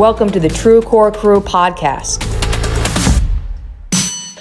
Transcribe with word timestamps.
Welcome 0.00 0.30
to 0.30 0.40
the 0.40 0.48
True 0.48 0.80
Core 0.80 1.12
Crew 1.12 1.40
podcast, 1.40 2.24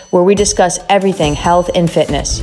where 0.10 0.24
we 0.24 0.34
discuss 0.34 0.80
everything 0.88 1.34
health 1.34 1.70
and 1.76 1.92
fitness, 1.92 2.40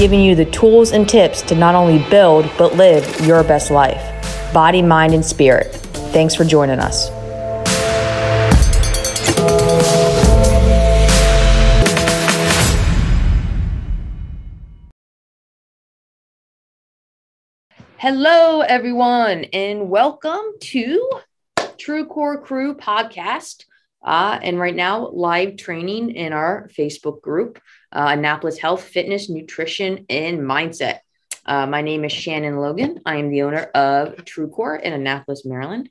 giving 0.00 0.20
you 0.20 0.34
the 0.34 0.48
tools 0.50 0.90
and 0.90 1.08
tips 1.08 1.40
to 1.42 1.54
not 1.54 1.76
only 1.76 2.04
build, 2.10 2.50
but 2.58 2.74
live 2.74 3.20
your 3.20 3.44
best 3.44 3.70
life 3.70 4.02
body, 4.52 4.82
mind, 4.82 5.14
and 5.14 5.24
spirit. 5.24 5.72
Thanks 6.12 6.34
for 6.34 6.42
joining 6.42 6.80
us. 6.80 7.21
Hello, 18.02 18.62
everyone, 18.62 19.44
and 19.52 19.88
welcome 19.88 20.42
to 20.58 21.08
True 21.78 22.04
Core 22.04 22.42
Crew 22.42 22.74
podcast. 22.74 23.64
Uh, 24.02 24.40
and 24.42 24.58
right 24.58 24.74
now, 24.74 25.06
live 25.10 25.56
training 25.56 26.10
in 26.16 26.32
our 26.32 26.68
Facebook 26.76 27.22
group, 27.22 27.60
uh, 27.92 28.06
Annapolis 28.08 28.58
Health, 28.58 28.82
Fitness, 28.82 29.30
Nutrition, 29.30 30.04
and 30.10 30.40
Mindset. 30.40 30.98
Uh, 31.46 31.68
my 31.68 31.80
name 31.80 32.04
is 32.04 32.10
Shannon 32.10 32.56
Logan. 32.56 32.98
I 33.06 33.18
am 33.18 33.30
the 33.30 33.42
owner 33.42 33.70
of 33.72 34.24
True 34.24 34.48
Core 34.48 34.74
in 34.74 34.92
Annapolis, 34.92 35.44
Maryland. 35.44 35.88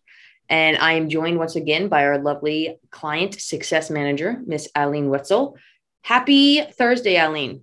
And 0.50 0.78
I 0.80 0.96
am 0.96 1.08
joined 1.08 1.38
once 1.38 1.56
again 1.56 1.88
by 1.88 2.04
our 2.04 2.18
lovely 2.18 2.78
client 2.90 3.40
success 3.40 3.90
manager, 3.90 4.42
Miss 4.46 4.68
Eileen 4.76 5.08
Wetzel. 5.08 5.56
Happy 6.02 6.62
Thursday, 6.62 7.18
Eileen. 7.18 7.62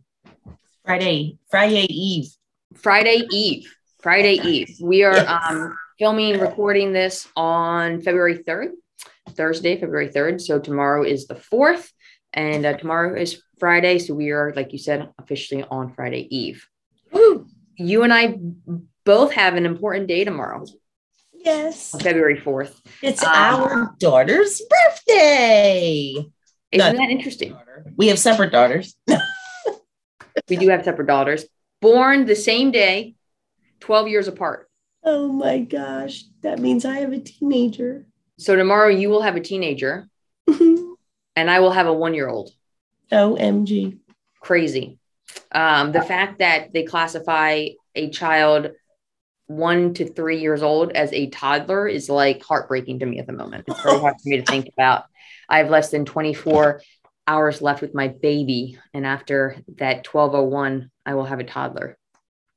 Friday, 0.87 1.37
Friday 1.51 1.85
Eve. 1.93 2.31
Friday 2.75 3.27
Eve. 3.31 3.75
Friday 4.01 4.35
Eve. 4.35 4.77
We 4.81 5.03
are 5.03 5.15
yes. 5.15 5.29
um, 5.29 5.77
filming, 5.99 6.39
recording 6.39 6.93
this 6.93 7.29
on 7.35 8.01
February 8.01 8.39
3rd, 8.39 8.71
Thursday, 9.31 9.79
February 9.79 10.09
3rd. 10.09 10.41
So 10.41 10.59
tomorrow 10.61 11.03
is 11.03 11.27
the 11.27 11.35
4th, 11.35 11.91
and 12.33 12.65
uh, 12.65 12.77
tomorrow 12.77 13.21
is 13.21 13.43
Friday. 13.59 13.99
So 13.99 14.15
we 14.15 14.31
are, 14.31 14.53
like 14.55 14.73
you 14.73 14.79
said, 14.79 15.09
officially 15.19 15.65
on 15.69 15.93
Friday 15.95 16.29
Eve. 16.31 16.65
Woo. 17.13 17.47
You 17.77 18.03
and 18.05 18.13
I 18.13 18.39
both 19.05 19.33
have 19.33 19.55
an 19.55 19.67
important 19.67 20.07
day 20.07 20.25
tomorrow. 20.25 20.65
Yes. 21.33 21.95
February 22.01 22.41
4th. 22.41 22.81
It's 23.03 23.23
um, 23.25 23.33
our 23.33 23.95
daughter's 23.99 24.63
birthday. 24.69 26.15
Isn't 26.71 26.97
that 26.97 27.11
interesting? 27.11 27.57
We 27.97 28.09
have 28.09 28.19
separate 28.19 28.53
daughters. 28.53 28.95
we 30.49 30.57
do 30.57 30.69
have 30.69 30.85
separate 30.85 31.07
daughters. 31.07 31.47
Born 31.81 32.27
the 32.27 32.37
same 32.37 32.71
day, 32.71 33.15
12 33.81 34.09
years 34.09 34.29
apart. 34.29 34.69
Oh 35.05 35.29
my 35.29 35.59
gosh. 35.61 36.25
That 36.43 36.59
means 36.59 36.85
I 36.85 36.99
have 36.99 37.13
a 37.13 37.21
teenager. 37.21 38.07
So 38.39 38.57
tomorrow 38.57 38.89
you 38.89 39.09
will 39.09 39.23
have 39.23 39.37
a 39.37 39.41
teenager 39.41 40.09
and 40.47 41.51
I 41.51 41.61
will 41.61 41.71
have 41.71 41.87
a 41.87 41.93
one 41.93 42.15
year 42.15 42.29
old. 42.29 42.51
OMG. 43.13 43.99
Crazy. 44.41 44.99
Um, 45.53 45.93
the 45.93 46.03
fact 46.03 46.41
that 46.41 46.73
they 46.73 46.85
classify 46.85 47.69
a 47.95 48.11
child 48.11 48.71
one 49.47 49.95
to 49.95 50.07
three 50.07 50.41
years 50.41 50.63
old 50.63 50.93
as 50.93 51.13
a 51.13 51.29
toddler 51.31 51.89
is 51.89 52.09
like 52.09 52.43
heartbreaking 52.45 52.99
to 52.99 53.07
me 53.07 53.19
at 53.19 53.27
the 53.27 53.33
moment. 53.33 53.65
It's 53.67 53.83
very 53.83 53.99
hard 53.99 54.15
for 54.23 54.29
me 54.29 54.37
to 54.37 54.45
think 54.45 54.69
about. 54.77 55.05
I 55.49 55.59
have 55.59 55.71
less 55.71 55.91
than 55.91 56.05
24 56.05 56.83
hours 57.27 57.63
left 57.63 57.81
with 57.81 57.95
my 57.95 58.09
baby. 58.09 58.79
And 58.95 59.07
after 59.07 59.57
that 59.77 60.07
1201, 60.07 60.91
I 61.05 61.15
will 61.15 61.25
have 61.25 61.41
a 61.41 61.45
toddler. 61.45 61.98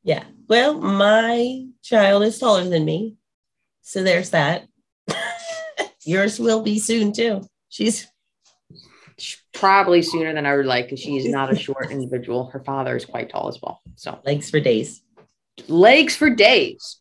Yeah. 0.04 0.24
Well, 0.48 0.80
my 0.80 1.66
child 1.84 2.24
is 2.24 2.40
taller 2.40 2.68
than 2.68 2.86
me. 2.86 3.16
So 3.82 4.04
there's 4.04 4.32
that. 4.32 4.68
Yours 6.06 6.40
will 6.40 6.62
be 6.62 6.80
soon 6.80 7.14
too. 7.14 7.42
She's 7.70 8.08
probably 9.54 10.02
sooner 10.02 10.34
than 10.34 10.46
I 10.46 10.56
would 10.56 10.66
like 10.66 10.86
because 10.86 11.00
she's 11.00 11.28
not 11.28 11.52
a 11.52 11.56
short 11.56 11.92
individual. 11.92 12.48
Her 12.48 12.64
father 12.64 12.96
is 12.96 13.06
quite 13.06 13.30
tall 13.30 13.48
as 13.48 13.60
well. 13.62 13.82
So 13.96 14.20
legs 14.26 14.50
for 14.50 14.60
days. 14.60 15.02
Legs 15.68 16.16
for 16.16 16.30
days. 16.30 17.00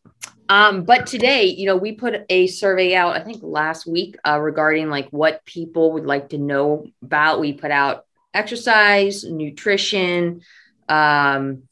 Um, 0.49 0.83
but 0.83 1.07
today, 1.07 1.45
you 1.45 1.65
know, 1.65 1.77
we 1.77 1.93
put 1.93 2.25
a 2.29 2.47
survey 2.47 2.93
out, 2.93 3.15
I 3.15 3.23
think 3.23 3.39
last 3.41 3.87
week, 3.87 4.17
uh, 4.27 4.39
regarding 4.39 4.89
like 4.89 5.09
what 5.09 5.43
people 5.45 5.93
would 5.93 6.05
like 6.05 6.29
to 6.29 6.37
know 6.37 6.85
about. 7.01 7.39
We 7.39 7.53
put 7.53 7.71
out 7.71 8.05
exercise, 8.33 9.23
nutrition, 9.23 10.41
um, 10.89 11.63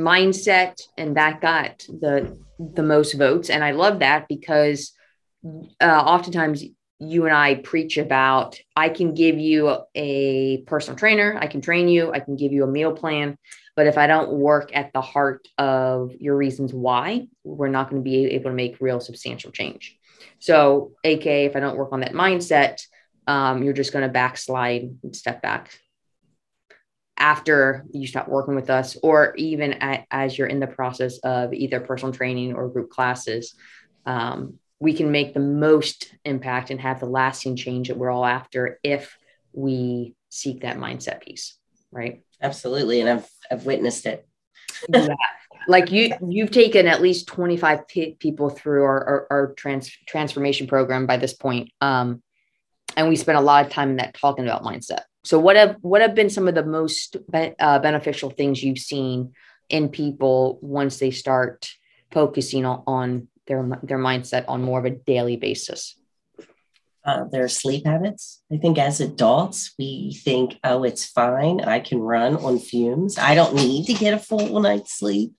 mindset 0.00 0.80
and 0.96 1.16
that 1.16 1.40
got 1.40 1.78
the 1.88 2.38
the 2.58 2.82
most 2.82 3.14
votes. 3.14 3.50
And 3.50 3.64
i 3.64 3.72
love 3.72 4.00
that 4.00 4.28
because 4.28 4.92
uh, 5.80 5.84
oftentimes 5.84 6.64
you 7.00 7.24
and 7.24 7.34
i 7.34 7.54
preach 7.54 7.96
about 7.96 8.58
i 8.76 8.90
can 8.90 9.14
give 9.14 9.38
you 9.38 9.74
a 9.94 10.62
personal 10.66 10.98
trainer 10.98 11.36
i 11.40 11.46
can 11.46 11.62
train 11.62 11.88
you 11.88 12.12
i 12.12 12.20
can 12.20 12.36
give 12.36 12.52
you 12.52 12.62
a 12.62 12.66
meal 12.66 12.92
plan 12.92 13.38
but 13.74 13.86
if 13.86 13.96
i 13.96 14.06
don't 14.06 14.30
work 14.32 14.70
at 14.74 14.92
the 14.92 15.00
heart 15.00 15.48
of 15.56 16.12
your 16.20 16.36
reasons 16.36 16.74
why 16.74 17.26
we're 17.42 17.68
not 17.68 17.88
going 17.88 18.02
to 18.02 18.04
be 18.04 18.26
able 18.26 18.50
to 18.50 18.54
make 18.54 18.80
real 18.80 19.00
substantial 19.00 19.50
change. 19.50 19.96
So 20.38 20.92
ak 21.02 21.26
if 21.26 21.56
i 21.56 21.60
don't 21.60 21.76
work 21.76 21.92
on 21.92 22.00
that 22.00 22.12
mindset 22.12 22.82
um, 23.26 23.62
you're 23.62 23.72
just 23.72 23.92
going 23.92 24.06
to 24.06 24.12
backslide 24.12 24.90
and 25.02 25.16
step 25.16 25.40
back 25.40 25.70
after 27.20 27.84
you 27.92 28.06
stop 28.06 28.26
working 28.28 28.56
with 28.56 28.70
us, 28.70 28.96
or 29.02 29.34
even 29.36 29.74
at, 29.74 30.06
as 30.10 30.36
you're 30.36 30.48
in 30.48 30.58
the 30.58 30.66
process 30.66 31.18
of 31.18 31.52
either 31.52 31.78
personal 31.78 32.12
training 32.12 32.54
or 32.54 32.68
group 32.68 32.90
classes, 32.90 33.54
um, 34.06 34.58
we 34.80 34.94
can 34.94 35.12
make 35.12 35.34
the 35.34 35.40
most 35.40 36.12
impact 36.24 36.70
and 36.70 36.80
have 36.80 36.98
the 36.98 37.06
lasting 37.06 37.54
change 37.54 37.88
that 37.88 37.98
we're 37.98 38.10
all 38.10 38.24
after 38.24 38.80
if 38.82 39.16
we 39.52 40.14
seek 40.30 40.62
that 40.62 40.78
mindset 40.78 41.20
piece, 41.20 41.58
right? 41.92 42.22
Absolutely, 42.42 43.00
and 43.00 43.10
I've 43.10 43.28
I've 43.50 43.66
witnessed 43.66 44.06
it. 44.06 44.26
yeah. 44.88 45.08
Like 45.68 45.92
you, 45.92 46.14
you've 46.26 46.50
taken 46.50 46.86
at 46.86 47.02
least 47.02 47.26
25 47.26 47.86
p- 47.86 48.16
people 48.18 48.48
through 48.48 48.82
our, 48.82 49.04
our, 49.04 49.26
our 49.30 49.52
trans- 49.54 49.94
transformation 50.08 50.66
program 50.66 51.06
by 51.06 51.18
this 51.18 51.34
point. 51.34 51.70
Um, 51.82 52.22
and 52.96 53.10
we 53.10 53.16
spent 53.16 53.36
a 53.36 53.42
lot 53.42 53.66
of 53.66 53.70
time 53.70 53.90
in 53.90 53.96
that 53.96 54.14
talking 54.14 54.46
about 54.46 54.64
mindset 54.64 55.02
so 55.22 55.38
what 55.38 55.56
have 55.56 55.76
what 55.82 56.00
have 56.00 56.14
been 56.14 56.30
some 56.30 56.48
of 56.48 56.54
the 56.54 56.64
most 56.64 57.16
be, 57.30 57.54
uh, 57.58 57.78
beneficial 57.78 58.30
things 58.30 58.62
you've 58.62 58.78
seen 58.78 59.32
in 59.68 59.88
people 59.88 60.58
once 60.62 60.98
they 60.98 61.10
start 61.10 61.70
focusing 62.10 62.64
on, 62.64 62.82
on 62.86 63.28
their 63.46 63.62
their 63.82 63.98
mindset 63.98 64.44
on 64.48 64.62
more 64.62 64.78
of 64.78 64.86
a 64.86 64.90
daily 64.90 65.36
basis? 65.36 65.96
Uh, 67.02 67.24
their 67.32 67.48
sleep 67.48 67.86
habits. 67.86 68.42
I 68.52 68.58
think 68.58 68.76
as 68.76 69.00
adults, 69.00 69.72
we 69.78 70.20
think, 70.22 70.58
oh, 70.62 70.84
it's 70.84 71.06
fine. 71.06 71.62
I 71.62 71.80
can 71.80 71.98
run 71.98 72.36
on 72.36 72.58
fumes. 72.58 73.16
I 73.16 73.34
don't 73.34 73.54
need 73.54 73.86
to 73.86 73.94
get 73.94 74.12
a 74.12 74.18
full 74.18 74.60
night's 74.60 74.98
sleep. 74.98 75.32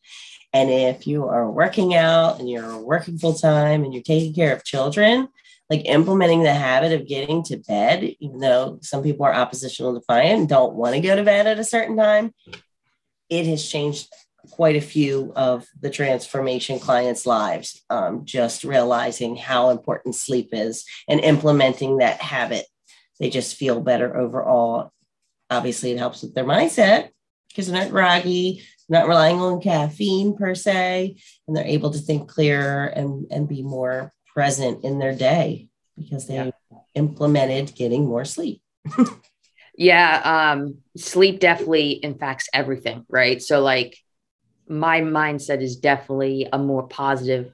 And 0.53 0.71
if 0.71 1.05
you 1.05 1.27
are 1.27 1.49
working 1.49 1.93
out 1.93 2.39
and 2.39 2.49
you're 2.49 2.79
working 2.79 3.19
full 3.19 3.35
time 3.35 3.83
and 3.83 3.93
you're 3.93 4.01
taking 4.01 4.33
care 4.33 4.55
of 4.55 4.65
children, 4.65 5.29
like 5.71 5.85
implementing 5.85 6.43
the 6.43 6.53
habit 6.53 6.91
of 6.91 7.07
getting 7.07 7.41
to 7.43 7.55
bed, 7.55 8.03
even 8.19 8.39
though 8.39 8.77
some 8.81 9.01
people 9.01 9.25
are 9.25 9.33
oppositional 9.33 9.93
defiant 9.93 10.41
and 10.41 10.49
don't 10.49 10.75
want 10.75 10.93
to 10.95 10.99
go 10.99 11.15
to 11.15 11.23
bed 11.23 11.47
at 11.47 11.59
a 11.59 11.63
certain 11.63 11.95
time, 11.95 12.33
it 13.29 13.45
has 13.45 13.65
changed 13.65 14.09
quite 14.49 14.75
a 14.75 14.81
few 14.81 15.31
of 15.33 15.65
the 15.79 15.89
transformation 15.89 16.77
clients' 16.77 17.25
lives. 17.25 17.81
Um, 17.89 18.25
just 18.25 18.65
realizing 18.65 19.37
how 19.37 19.69
important 19.69 20.15
sleep 20.15 20.49
is 20.51 20.83
and 21.07 21.21
implementing 21.21 21.99
that 21.99 22.19
habit, 22.19 22.65
they 23.21 23.29
just 23.29 23.55
feel 23.55 23.79
better 23.79 24.17
overall. 24.17 24.91
Obviously, 25.49 25.91
it 25.91 25.99
helps 25.99 26.21
with 26.21 26.35
their 26.35 26.43
mindset 26.43 27.11
because 27.47 27.67
they're 27.67 27.81
not 27.81 27.91
groggy, 27.91 28.63
not 28.89 29.07
relying 29.07 29.39
on 29.39 29.61
caffeine 29.61 30.35
per 30.35 30.53
se, 30.53 31.15
and 31.47 31.55
they're 31.55 31.63
able 31.63 31.91
to 31.91 31.99
think 31.99 32.27
clearer 32.27 32.87
and, 32.87 33.27
and 33.31 33.47
be 33.47 33.63
more 33.63 34.11
present 34.33 34.83
in 34.83 34.99
their 34.99 35.15
day 35.15 35.67
because 35.97 36.27
they 36.27 36.35
yeah. 36.35 36.51
implemented 36.95 37.75
getting 37.75 38.05
more 38.05 38.25
sleep. 38.25 38.61
yeah, 39.77 40.53
um, 40.53 40.77
sleep 40.97 41.39
definitely 41.39 41.91
impacts 41.91 42.47
everything, 42.53 43.05
right? 43.09 43.41
So, 43.41 43.61
like, 43.61 43.97
my 44.67 45.01
mindset 45.01 45.61
is 45.61 45.77
definitely 45.77 46.47
a 46.51 46.57
more 46.57 46.87
positive 46.87 47.53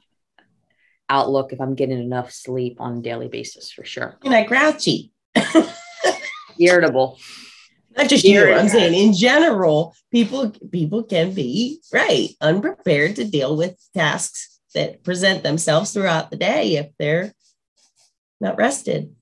outlook 1.10 1.54
if 1.54 1.62
I'm 1.62 1.76
getting 1.76 2.00
enough 2.00 2.32
sleep 2.32 2.80
on 2.80 2.98
a 2.98 3.02
daily 3.02 3.28
basis 3.28 3.72
for 3.72 3.86
sure. 3.86 4.18
You're 4.24 4.34
not 4.34 4.48
grouchy. 4.48 5.12
Irritable. 6.60 7.20
Not 7.96 8.10
just 8.10 8.24
you, 8.24 8.54
I'm 8.54 8.70
saying 8.70 8.94
in 8.94 9.14
general, 9.14 9.96
people 10.12 10.52
people 10.72 11.04
can 11.04 11.34
be 11.34 11.82
right, 11.92 12.30
unprepared 12.42 13.16
to 13.16 13.26
deal 13.26 13.58
with 13.58 13.76
tasks 13.96 14.57
that 14.78 15.04
present 15.04 15.44
themselves 15.44 15.92
throughout 15.92 16.30
the 16.30 16.38
day 16.38 16.76
if 16.76 16.92
they're 17.00 17.34
not 18.40 18.58
rested. 18.58 19.14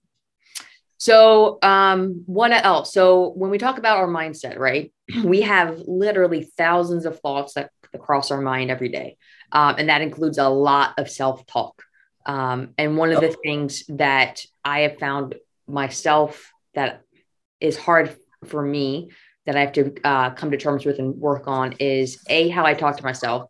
So, 0.97 1.59
um, 1.61 2.23
what 2.25 2.51
else? 2.51 2.93
So, 2.93 3.29
when 3.29 3.51
we 3.51 3.57
talk 3.57 3.77
about 3.77 3.97
our 3.97 4.07
mindset, 4.07 4.57
right, 4.57 4.93
we 5.23 5.41
have 5.41 5.79
literally 5.87 6.43
thousands 6.57 7.05
of 7.05 7.19
thoughts 7.19 7.53
that 7.53 7.69
cross 7.97 8.31
our 8.31 8.41
mind 8.41 8.69
every 8.71 8.89
day. 8.89 9.17
Um, 9.51 9.75
and 9.77 9.89
that 9.89 10.01
includes 10.01 10.37
a 10.37 10.49
lot 10.49 10.93
of 10.97 11.09
self 11.09 11.45
talk. 11.45 11.81
Um, 12.25 12.73
and 12.77 12.97
one 12.97 13.11
of 13.11 13.21
the 13.21 13.35
things 13.43 13.83
that 13.89 14.43
I 14.63 14.81
have 14.81 14.97
found 14.97 15.35
myself 15.67 16.51
that 16.73 17.03
is 17.61 17.77
hard 17.77 18.15
for 18.45 18.61
me 18.61 19.11
that 19.45 19.55
I 19.55 19.61
have 19.61 19.73
to 19.73 19.93
uh, 20.03 20.31
come 20.31 20.51
to 20.51 20.57
terms 20.57 20.85
with 20.85 20.99
and 20.99 21.15
work 21.15 21.47
on 21.47 21.73
is 21.73 22.23
A, 22.27 22.49
how 22.49 22.65
I 22.65 22.73
talk 22.73 22.97
to 22.97 23.03
myself. 23.03 23.49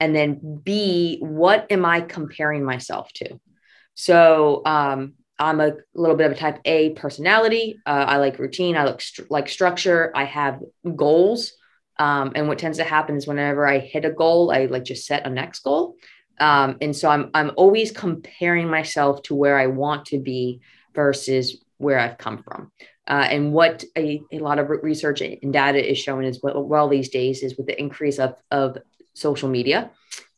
And 0.00 0.14
then 0.14 0.60
B, 0.62 1.18
what 1.20 1.66
am 1.70 1.84
I 1.84 2.00
comparing 2.00 2.64
myself 2.64 3.12
to? 3.14 3.40
So 3.94 4.62
um, 4.64 5.14
I'm 5.38 5.60
a 5.60 5.72
little 5.94 6.16
bit 6.16 6.26
of 6.26 6.32
a 6.32 6.36
type 6.36 6.60
A 6.64 6.90
personality. 6.90 7.78
Uh, 7.86 8.04
I 8.08 8.16
like 8.18 8.38
routine. 8.38 8.76
I 8.76 8.84
like, 8.84 9.00
st- 9.00 9.30
like 9.30 9.48
structure. 9.48 10.12
I 10.14 10.24
have 10.24 10.60
goals. 10.96 11.52
Um, 11.98 12.32
and 12.34 12.48
what 12.48 12.58
tends 12.58 12.78
to 12.78 12.84
happen 12.84 13.16
is 13.16 13.26
whenever 13.26 13.66
I 13.66 13.78
hit 13.78 14.04
a 14.04 14.10
goal, 14.10 14.50
I 14.50 14.66
like 14.66 14.84
just 14.84 15.06
set 15.06 15.26
a 15.26 15.30
next 15.30 15.60
goal. 15.60 15.96
Um, 16.40 16.78
and 16.80 16.96
so 16.96 17.08
I'm 17.08 17.30
I'm 17.32 17.52
always 17.56 17.92
comparing 17.92 18.68
myself 18.68 19.22
to 19.24 19.36
where 19.36 19.56
I 19.56 19.68
want 19.68 20.06
to 20.06 20.18
be 20.18 20.60
versus 20.94 21.62
where 21.78 21.98
I've 21.98 22.18
come 22.18 22.42
from. 22.42 22.72
Uh, 23.06 23.26
and 23.30 23.52
what 23.52 23.84
a, 23.96 24.22
a, 24.32 24.38
lot 24.38 24.58
of 24.58 24.70
research 24.70 25.20
and 25.20 25.52
data 25.52 25.90
is 25.90 25.98
showing 25.98 26.26
is 26.26 26.40
well, 26.42 26.62
well 26.62 26.88
these 26.88 27.10
days 27.10 27.42
is 27.42 27.56
with 27.56 27.66
the 27.66 27.78
increase 27.78 28.18
of, 28.18 28.34
of 28.50 28.78
social 29.14 29.48
media 29.48 29.90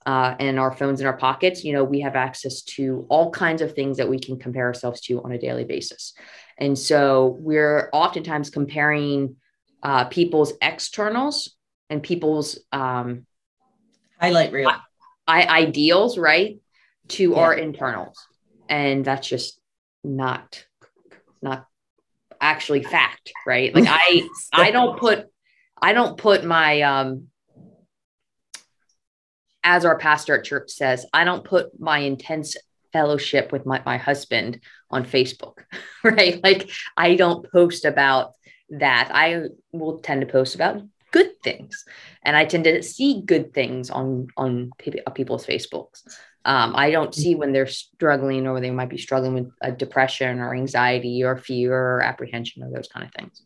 uh, 0.06 0.36
and 0.38 0.58
our 0.58 0.70
phones 0.70 1.00
in 1.00 1.06
our 1.06 1.16
pockets, 1.16 1.64
you 1.64 1.72
know, 1.72 1.82
we 1.82 2.00
have 2.00 2.14
access 2.14 2.62
to 2.62 3.04
all 3.08 3.30
kinds 3.30 3.60
of 3.60 3.74
things 3.74 3.96
that 3.96 4.08
we 4.08 4.20
can 4.20 4.38
compare 4.38 4.66
ourselves 4.66 5.00
to 5.00 5.20
on 5.22 5.32
a 5.32 5.38
daily 5.38 5.64
basis. 5.64 6.14
And 6.58 6.78
so 6.78 7.36
we're 7.40 7.90
oftentimes 7.92 8.50
comparing 8.50 9.36
uh, 9.82 10.04
people's 10.04 10.52
externals 10.62 11.56
and 11.90 12.02
people's 12.02 12.58
um, 12.72 13.26
highlight 14.20 14.52
reel 14.52 14.70
I, 15.26 15.42
ideals, 15.42 16.18
right, 16.18 16.60
to 17.08 17.30
yeah. 17.30 17.36
our 17.36 17.54
internals, 17.54 18.16
and 18.68 19.04
that's 19.04 19.26
just 19.26 19.60
not 20.04 20.64
not 21.42 21.66
actually 22.40 22.82
fact, 22.82 23.32
right? 23.46 23.74
Like 23.74 23.86
I 23.88 24.28
I 24.52 24.70
don't 24.70 24.98
put 24.98 25.26
I 25.80 25.92
don't 25.92 26.16
put 26.16 26.44
my 26.44 26.82
um 26.82 27.28
as 29.66 29.84
our 29.84 29.98
pastor 29.98 30.38
at 30.38 30.44
church 30.44 30.70
says, 30.70 31.04
I 31.12 31.24
don't 31.24 31.44
put 31.44 31.78
my 31.78 31.98
intense 31.98 32.56
fellowship 32.92 33.50
with 33.50 33.66
my, 33.66 33.82
my 33.84 33.96
husband 33.98 34.60
on 34.90 35.04
Facebook, 35.04 35.64
right? 36.04 36.40
Like 36.42 36.70
I 36.96 37.16
don't 37.16 37.50
post 37.50 37.84
about 37.84 38.34
that. 38.70 39.10
I 39.12 39.48
will 39.72 39.98
tend 39.98 40.20
to 40.20 40.26
post 40.28 40.54
about 40.54 40.82
good 41.10 41.32
things, 41.42 41.84
and 42.22 42.36
I 42.36 42.44
tend 42.44 42.64
to 42.64 42.80
see 42.82 43.22
good 43.26 43.52
things 43.52 43.90
on 43.90 44.28
on 44.36 44.70
people's 44.78 45.44
Facebooks. 45.44 46.02
Um, 46.44 46.76
I 46.76 46.92
don't 46.92 47.12
see 47.12 47.34
when 47.34 47.52
they're 47.52 47.66
struggling 47.66 48.46
or 48.46 48.60
they 48.60 48.70
might 48.70 48.88
be 48.88 48.98
struggling 48.98 49.34
with 49.34 49.50
a 49.60 49.72
depression 49.72 50.38
or 50.38 50.54
anxiety 50.54 51.24
or 51.24 51.36
fear 51.36 51.74
or 51.74 52.02
apprehension 52.02 52.62
or 52.62 52.70
those 52.70 52.86
kind 52.86 53.04
of 53.04 53.12
things. 53.12 53.42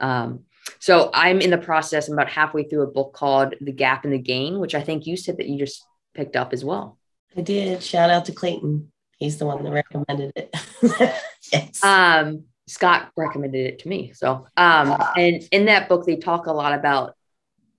Um, 0.00 0.44
so 0.78 1.10
I'm 1.12 1.40
in 1.40 1.50
the 1.50 1.58
process. 1.58 2.08
I'm 2.08 2.14
about 2.14 2.28
halfway 2.28 2.64
through 2.64 2.82
a 2.82 2.90
book 2.90 3.12
called 3.12 3.54
The 3.60 3.72
Gap 3.72 4.04
and 4.04 4.12
the 4.12 4.18
Gain, 4.18 4.58
which 4.58 4.74
I 4.74 4.82
think 4.82 5.06
you 5.06 5.16
said 5.16 5.38
that 5.38 5.46
you 5.46 5.58
just 5.58 5.84
picked 6.14 6.36
up 6.36 6.52
as 6.52 6.64
well. 6.64 6.98
I 7.36 7.40
did. 7.40 7.82
Shout 7.82 8.10
out 8.10 8.26
to 8.26 8.32
Clayton. 8.32 8.92
He's 9.18 9.38
the 9.38 9.46
one 9.46 9.62
that 9.62 9.72
recommended 9.72 10.32
it. 10.36 10.54
yes. 11.52 11.82
Um, 11.82 12.44
Scott 12.66 13.10
recommended 13.16 13.66
it 13.66 13.78
to 13.80 13.88
me. 13.88 14.12
So, 14.14 14.46
um, 14.56 14.96
and 15.16 15.42
in 15.50 15.66
that 15.66 15.88
book, 15.88 16.06
they 16.06 16.16
talk 16.16 16.46
a 16.46 16.52
lot 16.52 16.72
about 16.72 17.14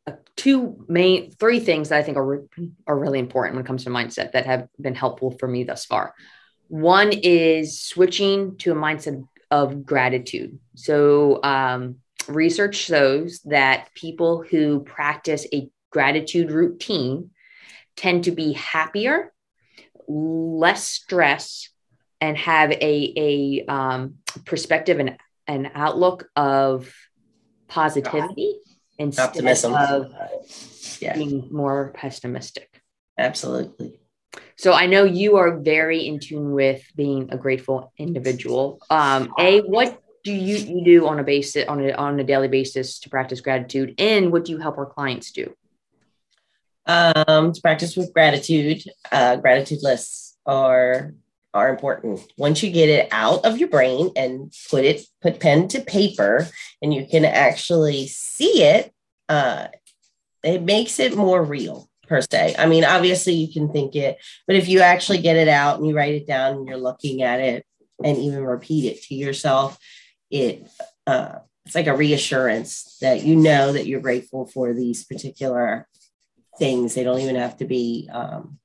uh, 0.07 0.13
two 0.35 0.85
main, 0.87 1.31
three 1.31 1.59
things 1.59 1.89
that 1.89 1.99
I 1.99 2.03
think 2.03 2.17
are, 2.17 2.45
are 2.87 2.97
really 2.97 3.19
important 3.19 3.55
when 3.55 3.65
it 3.65 3.67
comes 3.67 3.83
to 3.83 3.89
mindset 3.89 4.33
that 4.33 4.45
have 4.45 4.67
been 4.79 4.95
helpful 4.95 5.31
for 5.31 5.47
me 5.47 5.63
thus 5.63 5.85
far. 5.85 6.13
One 6.67 7.11
is 7.11 7.81
switching 7.81 8.57
to 8.57 8.71
a 8.71 8.75
mindset 8.75 9.25
of 9.51 9.85
gratitude. 9.85 10.59
So, 10.75 11.41
um, 11.43 11.97
research 12.27 12.75
shows 12.75 13.39
that 13.45 13.93
people 13.93 14.43
who 14.43 14.81
practice 14.81 15.45
a 15.53 15.69
gratitude 15.91 16.51
routine 16.51 17.31
tend 17.95 18.25
to 18.25 18.31
be 18.31 18.53
happier, 18.53 19.31
less 20.07 20.83
stress, 20.83 21.69
and 22.19 22.37
have 22.37 22.71
a, 22.71 23.13
a 23.17 23.65
um, 23.67 24.15
perspective 24.45 24.99
and 24.99 25.17
an 25.47 25.71
outlook 25.75 26.29
of 26.35 26.93
positivity 27.67 28.55
instead 28.97 29.29
Optimism. 29.29 29.73
of 29.73 30.13
yeah. 30.99 31.15
being 31.15 31.49
more 31.51 31.91
pessimistic. 31.93 32.81
Absolutely. 33.17 33.99
So 34.55 34.73
I 34.73 34.85
know 34.85 35.03
you 35.03 35.37
are 35.37 35.59
very 35.59 36.07
in 36.07 36.19
tune 36.19 36.51
with 36.51 36.83
being 36.95 37.29
a 37.31 37.37
grateful 37.37 37.91
individual. 37.97 38.79
Um, 38.89 39.33
a, 39.37 39.61
what 39.61 40.01
do 40.23 40.31
you, 40.31 40.55
you 40.55 40.85
do 40.85 41.07
on 41.07 41.19
a 41.19 41.23
basis 41.23 41.67
on 41.67 41.83
a 41.83 41.91
on 41.93 42.19
a 42.19 42.23
daily 42.23 42.47
basis 42.47 42.99
to 42.99 43.09
practice 43.09 43.41
gratitude, 43.41 43.95
and 43.97 44.31
what 44.31 44.45
do 44.45 44.51
you 44.51 44.57
help 44.57 44.77
our 44.77 44.85
clients 44.85 45.31
do? 45.31 45.53
Um, 46.85 47.53
to 47.53 47.61
practice 47.61 47.95
with 47.95 48.13
gratitude, 48.13 48.83
uh, 49.11 49.37
gratitude 49.37 49.79
lists 49.81 50.37
are 50.45 51.13
are 51.53 51.69
important. 51.69 52.21
Once 52.37 52.63
you 52.63 52.71
get 52.71 52.89
it 52.89 53.07
out 53.11 53.45
of 53.45 53.57
your 53.57 53.69
brain 53.69 54.11
and 54.15 54.53
put 54.69 54.83
it 54.85 55.01
put 55.21 55.39
pen 55.39 55.67
to 55.69 55.81
paper, 55.81 56.47
and 56.81 56.93
you 56.93 57.05
can 57.05 57.25
actually 57.25 58.07
see 58.07 58.63
it, 58.63 58.91
uh, 59.29 59.67
it 60.43 60.63
makes 60.63 60.99
it 60.99 61.15
more 61.15 61.43
real 61.43 61.89
per 62.07 62.21
se. 62.21 62.55
I 62.57 62.65
mean, 62.65 62.83
obviously 62.83 63.33
you 63.33 63.51
can 63.51 63.71
think 63.71 63.95
it, 63.95 64.17
but 64.47 64.55
if 64.55 64.67
you 64.67 64.79
actually 64.79 65.19
get 65.19 65.37
it 65.37 65.47
out 65.47 65.77
and 65.77 65.87
you 65.87 65.95
write 65.95 66.15
it 66.15 66.27
down 66.27 66.55
and 66.55 66.67
you're 66.67 66.77
looking 66.77 67.21
at 67.21 67.39
it 67.39 67.65
and 68.03 68.17
even 68.17 68.43
repeat 68.43 68.85
it 68.91 69.03
to 69.03 69.15
yourself, 69.15 69.77
it 70.33 70.67
uh, 71.05 71.39
it's 71.65 71.75
like 71.75 71.87
a 71.87 71.95
reassurance 71.95 72.97
that 73.01 73.23
you 73.23 73.35
know 73.35 73.71
that 73.71 73.85
you're 73.85 74.01
grateful 74.01 74.45
for 74.45 74.73
these 74.73 75.05
particular 75.05 75.87
things. 76.57 76.95
They 76.95 77.03
don't 77.03 77.19
even 77.19 77.35
have 77.35 77.57
to 77.57 77.65
be 77.65 78.09
um, 78.11 78.57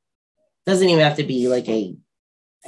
doesn't 0.67 0.89
even 0.89 1.05
have 1.05 1.17
to 1.17 1.25
be 1.25 1.47
like 1.49 1.69
a 1.69 1.95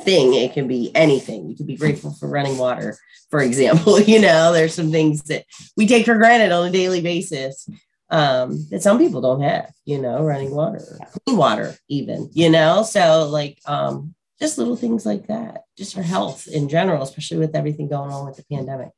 thing. 0.00 0.34
It 0.34 0.52
can 0.52 0.68
be 0.68 0.94
anything. 0.94 1.48
You 1.48 1.56
can 1.56 1.66
be 1.66 1.76
grateful 1.76 2.12
for 2.12 2.28
running 2.28 2.58
water, 2.58 2.98
for 3.30 3.40
example. 3.40 3.98
You 4.10 4.20
know, 4.20 4.52
there's 4.52 4.74
some 4.74 4.90
things 4.90 5.22
that 5.24 5.44
we 5.76 5.86
take 5.86 6.04
for 6.04 6.16
granted 6.16 6.52
on 6.52 6.68
a 6.68 6.70
daily 6.70 7.00
basis 7.00 7.68
um, 8.10 8.66
that 8.70 8.82
some 8.82 8.98
people 8.98 9.20
don't 9.22 9.42
have. 9.42 9.72
You 9.86 10.00
know, 10.00 10.22
running 10.22 10.54
water, 10.54 10.98
clean 11.24 11.38
water, 11.38 11.74
even. 11.88 12.30
You 12.32 12.50
know, 12.50 12.82
so 12.82 13.28
like 13.30 13.60
um, 13.66 14.14
just 14.40 14.58
little 14.58 14.76
things 14.76 15.04
like 15.04 15.26
that, 15.26 15.64
just 15.76 15.94
for 15.94 16.02
health 16.02 16.46
in 16.46 16.68
general, 16.68 17.02
especially 17.02 17.38
with 17.38 17.54
everything 17.54 17.88
going 17.88 18.10
on 18.10 18.26
with 18.26 18.36
the 18.36 18.44
pandemic. 18.50 18.90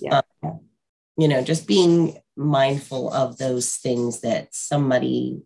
Yeah. 0.00 0.22
Um, 0.42 0.60
you 1.18 1.28
know, 1.28 1.42
just 1.42 1.66
being 1.66 2.18
mindful 2.36 3.12
of 3.12 3.38
those 3.38 3.76
things 3.76 4.20
that 4.20 4.54
somebody 4.54 5.42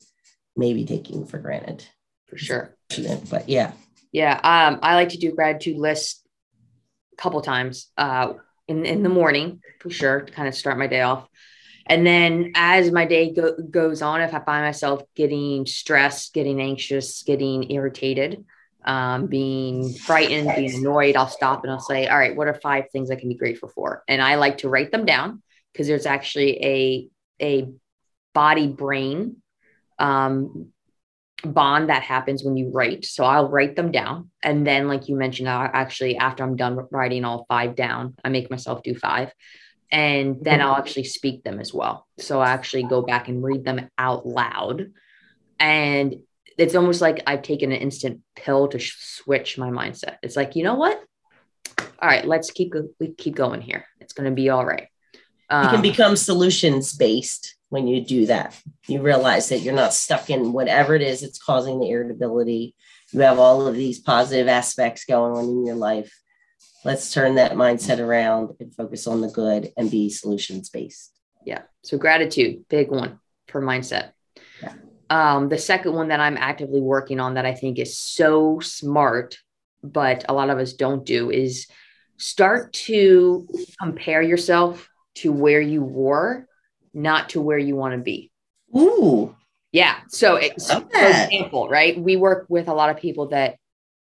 may 0.56 0.72
be 0.72 0.84
taking 0.84 1.26
for 1.26 1.38
granted. 1.38 1.84
For 2.26 2.36
sure. 2.36 2.76
But 3.30 3.48
yeah. 3.48 3.72
Yeah. 4.12 4.34
Um, 4.34 4.80
I 4.82 4.94
like 4.94 5.10
to 5.10 5.18
do 5.18 5.32
gratitude 5.32 5.76
lists 5.76 6.22
a 7.12 7.16
couple 7.16 7.40
times 7.42 7.90
uh, 7.96 8.34
in, 8.66 8.84
in 8.84 9.02
the 9.02 9.08
morning 9.08 9.60
for 9.80 9.90
sure 9.90 10.22
to 10.22 10.32
kind 10.32 10.48
of 10.48 10.54
start 10.54 10.78
my 10.78 10.86
day 10.86 11.02
off. 11.02 11.28
And 11.86 12.06
then 12.06 12.52
as 12.54 12.90
my 12.92 13.04
day 13.04 13.32
go- 13.32 13.56
goes 13.56 14.02
on, 14.02 14.20
if 14.20 14.34
I 14.34 14.40
find 14.40 14.64
myself 14.64 15.02
getting 15.16 15.66
stressed, 15.66 16.34
getting 16.34 16.60
anxious, 16.60 17.22
getting 17.22 17.70
irritated, 17.70 18.44
um, 18.84 19.26
being 19.26 19.92
frightened, 19.92 20.52
being 20.56 20.74
annoyed, 20.76 21.16
I'll 21.16 21.28
stop 21.28 21.64
and 21.64 21.72
I'll 21.72 21.80
say, 21.80 22.06
All 22.06 22.18
right, 22.18 22.34
what 22.34 22.48
are 22.48 22.54
five 22.54 22.84
things 22.92 23.10
I 23.10 23.16
can 23.16 23.28
be 23.28 23.34
grateful 23.34 23.68
for? 23.68 24.02
And 24.08 24.22
I 24.22 24.36
like 24.36 24.58
to 24.58 24.68
write 24.68 24.92
them 24.92 25.04
down 25.04 25.42
because 25.72 25.86
there's 25.86 26.06
actually 26.06 26.64
a, 26.64 27.08
a 27.42 27.68
body 28.34 28.68
brain 28.68 29.36
um, 29.98 30.72
bond 31.44 31.88
that 31.88 32.02
happens 32.02 32.42
when 32.42 32.56
you 32.56 32.70
write. 32.70 33.04
So 33.04 33.24
I'll 33.24 33.48
write 33.48 33.76
them 33.76 33.90
down. 33.90 34.30
And 34.42 34.66
then, 34.66 34.88
like 34.88 35.08
you 35.08 35.16
mentioned, 35.16 35.48
I 35.48 35.66
actually, 35.72 36.16
after 36.16 36.42
I'm 36.42 36.56
done 36.56 36.86
writing 36.90 37.24
all 37.24 37.46
five 37.48 37.76
down, 37.76 38.14
I 38.24 38.28
make 38.28 38.50
myself 38.50 38.82
do 38.82 38.94
five. 38.94 39.32
And 39.92 40.36
then 40.40 40.60
I'll 40.60 40.76
actually 40.76 41.04
speak 41.04 41.42
them 41.42 41.58
as 41.58 41.74
well. 41.74 42.06
So 42.18 42.40
I 42.40 42.50
actually 42.50 42.84
go 42.84 43.02
back 43.02 43.28
and 43.28 43.42
read 43.42 43.64
them 43.64 43.88
out 43.98 44.24
loud. 44.24 44.92
And 45.58 46.14
it's 46.58 46.74
almost 46.74 47.00
like 47.00 47.22
I've 47.26 47.42
taken 47.42 47.72
an 47.72 47.78
instant 47.78 48.20
pill 48.36 48.68
to 48.68 48.78
sh- 48.78 48.96
switch 48.98 49.58
my 49.58 49.70
mindset. 49.70 50.16
It's 50.22 50.36
like, 50.36 50.56
you 50.56 50.64
know 50.64 50.74
what? 50.74 51.02
All 51.78 52.08
right, 52.08 52.24
let's 52.24 52.50
keep 52.50 52.74
we 52.98 53.12
keep 53.12 53.34
going 53.34 53.60
here. 53.60 53.84
It's 54.00 54.12
going 54.12 54.28
to 54.28 54.34
be 54.34 54.48
all 54.48 54.64
right. 54.64 54.88
Um, 55.48 55.64
you 55.64 55.70
can 55.70 55.82
become 55.82 56.16
solutions 56.16 56.94
based 56.94 57.56
when 57.68 57.86
you 57.86 58.04
do 58.04 58.26
that. 58.26 58.58
You 58.86 59.02
realize 59.02 59.48
that 59.48 59.60
you're 59.60 59.74
not 59.74 59.92
stuck 59.92 60.30
in 60.30 60.52
whatever 60.52 60.94
it 60.94 61.02
is 61.02 61.20
that's 61.20 61.38
causing 61.38 61.80
the 61.80 61.90
irritability. 61.90 62.74
You 63.12 63.20
have 63.20 63.38
all 63.38 63.66
of 63.66 63.74
these 63.74 63.98
positive 63.98 64.48
aspects 64.48 65.04
going 65.04 65.36
on 65.36 65.44
in 65.44 65.66
your 65.66 65.76
life. 65.76 66.12
Let's 66.84 67.12
turn 67.12 67.34
that 67.34 67.52
mindset 67.52 67.98
around 67.98 68.50
and 68.60 68.74
focus 68.74 69.06
on 69.06 69.20
the 69.20 69.28
good 69.28 69.72
and 69.76 69.90
be 69.90 70.08
solutions 70.08 70.70
based. 70.70 71.12
Yeah. 71.44 71.62
So 71.82 71.98
gratitude, 71.98 72.64
big 72.68 72.90
one 72.90 73.18
for 73.48 73.60
mindset. 73.60 74.12
Um, 75.10 75.48
the 75.48 75.58
second 75.58 75.92
one 75.92 76.08
that 76.08 76.20
I'm 76.20 76.36
actively 76.38 76.80
working 76.80 77.20
on 77.20 77.34
that 77.34 77.44
I 77.44 77.54
think 77.54 77.78
is 77.78 77.98
so 77.98 78.60
smart 78.60 79.36
but 79.82 80.24
a 80.28 80.34
lot 80.34 80.50
of 80.50 80.58
us 80.58 80.72
don't 80.72 81.04
do 81.04 81.30
is 81.30 81.66
start 82.16 82.72
to 82.72 83.48
compare 83.80 84.22
yourself 84.22 84.88
to 85.16 85.32
where 85.32 85.60
you 85.60 85.82
were, 85.82 86.46
not 86.92 87.30
to 87.30 87.40
where 87.40 87.58
you 87.58 87.76
want 87.76 87.94
to 87.94 87.98
be. 87.98 88.30
Ooh. 88.76 89.34
Yeah. 89.72 89.96
So, 90.08 90.36
it, 90.36 90.60
so 90.60 90.80
for 90.80 91.06
example, 91.06 91.68
right? 91.68 91.98
We 92.00 92.16
work 92.16 92.46
with 92.48 92.68
a 92.68 92.74
lot 92.74 92.90
of 92.90 92.96
people 92.96 93.28
that 93.28 93.56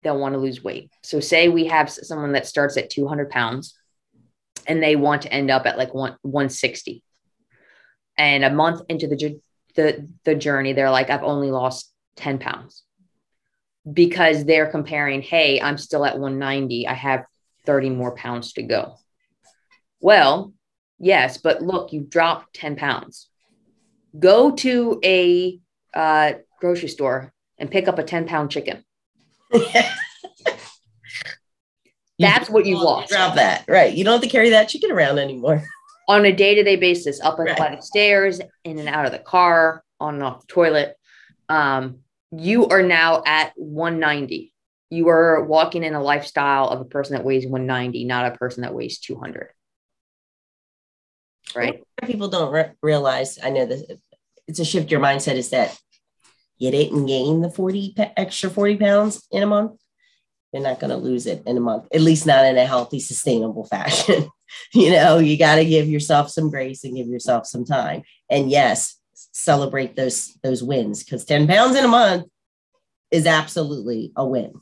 they'll 0.04 0.20
want 0.20 0.34
to 0.34 0.40
lose 0.40 0.64
weight. 0.64 0.92
So, 1.04 1.20
say 1.20 1.50
we 1.50 1.66
have 1.66 1.90
someone 1.90 2.34
that 2.34 2.48
starts 2.48 2.78
at 2.78 2.90
200 2.90 3.30
pounds 3.30 3.78
and 4.66 4.82
they 4.82 4.96
want 4.96 5.24
to 5.24 5.34
end 5.34 5.52
up 5.52 5.66
at 5.66 5.78
like 5.78 5.94
one, 5.94 6.16
160. 6.22 7.04
And 8.18 8.44
a 8.44 8.50
month 8.50 8.82
into 8.90 9.08
the, 9.08 9.40
the, 9.78 10.10
the 10.26 10.36
journey, 10.36 10.74
they're 10.74 10.92
like, 10.92 11.10
I've 11.10 11.24
only 11.24 11.52
lost 11.52 11.94
10 12.18 12.40
pounds 12.40 12.84
because 13.92 14.44
they're 14.44 14.70
comparing, 14.70 15.22
hey, 15.22 15.62
I'm 15.62 15.78
still 15.78 16.04
at 16.04 16.20
190. 16.20 16.88
I 16.88 16.94
have 16.94 17.26
30 17.66 17.92
more 17.92 18.14
pounds 18.16 18.52
to 18.54 18.64
go. 18.64 18.96
Well, 20.02 20.54
yes, 21.00 21.38
but 21.38 21.62
look, 21.62 21.94
you've 21.94 22.10
dropped 22.10 22.56
10 22.56 22.76
pounds. 22.76 23.30
Go 24.20 24.52
to 24.52 25.00
a 25.06 25.60
uh, 25.94 26.34
grocery 26.60 26.90
store 26.90 27.32
and 27.58 27.72
pick 27.72 27.88
up 27.88 28.00
a 28.00 28.04
10 28.04 28.28
pound 28.28 28.52
chicken. 28.52 28.84
That's 32.20 32.50
what 32.50 32.66
you've 32.66 32.82
lost. 32.82 33.10
Drop 33.10 33.36
that. 33.36 33.66
Right. 33.68 33.94
You 33.94 34.04
don't 34.04 34.14
have 34.14 34.22
to 34.24 34.28
carry 34.28 34.50
that 34.50 34.70
chicken 34.70 34.92
around 34.92 35.20
anymore. 35.20 35.64
On 36.08 36.26
a 36.26 36.32
day 36.32 36.56
to 36.56 36.64
day 36.64 36.78
basis, 36.78 37.20
up 37.22 37.40
and 37.40 37.48
right. 37.48 37.58
flight 37.58 37.74
of 37.74 37.84
stairs, 37.84 38.40
in 38.64 38.80
and 38.80 38.88
out 38.88 39.06
of 39.06 39.12
the 39.12 39.20
car, 39.20 39.84
on 40.00 40.16
and 40.16 40.24
off 40.24 40.42
the 40.42 40.48
toilet. 40.48 40.96
Um, 41.50 42.00
you 42.32 42.68
are 42.68 42.84
now 42.84 43.24
at 43.26 43.54
190. 43.56 44.54
You 44.90 45.10
are 45.10 45.44
walking 45.44 45.84
in 45.84 45.96
a 45.96 46.02
lifestyle 46.02 46.70
of 46.70 46.80
a 46.80 46.86
person 46.86 47.16
that 47.16 47.26
weighs 47.26 47.46
190, 47.46 48.06
not 48.06 48.34
a 48.34 48.38
person 48.38 48.62
that 48.62 48.74
weighs 48.74 49.00
200. 49.00 49.50
Right. 51.56 51.84
People 52.06 52.28
don't 52.28 52.52
re- 52.52 52.72
realize, 52.82 53.40
I 53.42 53.50
know 53.50 53.66
that 53.66 54.00
it's 54.48 54.60
a 54.60 54.66
shift 54.66 54.92
your 54.92 55.00
mindset 55.00 55.36
is 55.36 55.50
that 55.50 55.78
you 56.58 56.72
didn't 56.72 57.06
gain 57.06 57.42
the 57.42 57.50
40 57.50 57.96
extra 58.18 58.50
40 58.50 58.78
pounds 58.78 59.28
in 59.32 59.44
a 59.44 59.48
month. 59.48 59.80
You're 60.52 60.64
not 60.64 60.80
going 60.80 60.92
to 60.92 60.98
lose 60.98 61.28
it 61.28 61.44
in 61.46 61.58
a 61.58 61.62
month, 61.62 61.88
at 61.94 62.02
least 62.02 62.26
not 62.26 62.46
in 62.46 62.58
a 62.58 62.66
healthy, 62.66 63.00
sustainable 63.00 63.66
fashion. 63.66 64.30
you 64.74 64.92
know, 64.92 65.18
you 65.20 65.38
got 65.38 65.56
to 65.56 65.66
give 65.66 65.88
yourself 65.88 66.30
some 66.30 66.50
grace 66.50 66.84
and 66.84 66.96
give 66.96 67.08
yourself 67.08 67.46
some 67.46 67.66
time. 67.66 68.04
And 68.30 68.50
yes, 68.50 68.96
celebrate 69.14 69.96
those 69.96 70.38
those 70.44 70.64
wins 70.64 71.04
because 71.04 71.26
10 71.26 71.48
pounds 71.48 71.76
in 71.76 71.86
a 71.86 71.90
month 71.90 72.26
is 73.12 73.26
absolutely 73.26 74.12
a 74.16 74.26
win. 74.26 74.54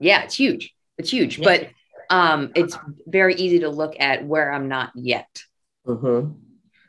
Yeah, 0.00 0.22
it's 0.24 0.34
huge. 0.34 0.74
It's 0.98 1.10
huge, 1.10 1.38
yeah. 1.38 1.44
but 1.44 1.68
um, 2.10 2.52
it's 2.54 2.76
very 3.06 3.34
easy 3.34 3.60
to 3.60 3.68
look 3.68 3.94
at 3.98 4.24
where 4.24 4.52
I'm 4.52 4.68
not 4.68 4.90
yet. 4.94 5.42
Mm-hmm. 5.86 6.32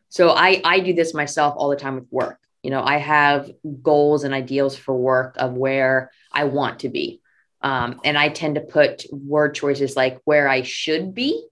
So 0.09 0.29
I 0.29 0.61
I 0.63 0.79
do 0.79 0.93
this 0.93 1.13
myself 1.13 1.55
all 1.57 1.69
the 1.69 1.75
time 1.75 1.95
with 1.95 2.07
work. 2.11 2.39
You 2.63 2.71
know, 2.71 2.83
I 2.83 2.97
have 2.97 3.51
goals 3.81 4.23
and 4.23 4.33
ideals 4.33 4.75
for 4.75 4.95
work 4.95 5.35
of 5.37 5.53
where 5.53 6.11
I 6.31 6.45
want 6.45 6.79
to 6.79 6.89
be. 6.89 7.21
Um, 7.61 7.99
and 8.03 8.17
I 8.17 8.29
tend 8.29 8.55
to 8.55 8.61
put 8.61 9.05
word 9.11 9.55
choices 9.55 9.95
like 9.95 10.19
where 10.25 10.47
I 10.47 10.61
should 10.61 11.13
be 11.13 11.45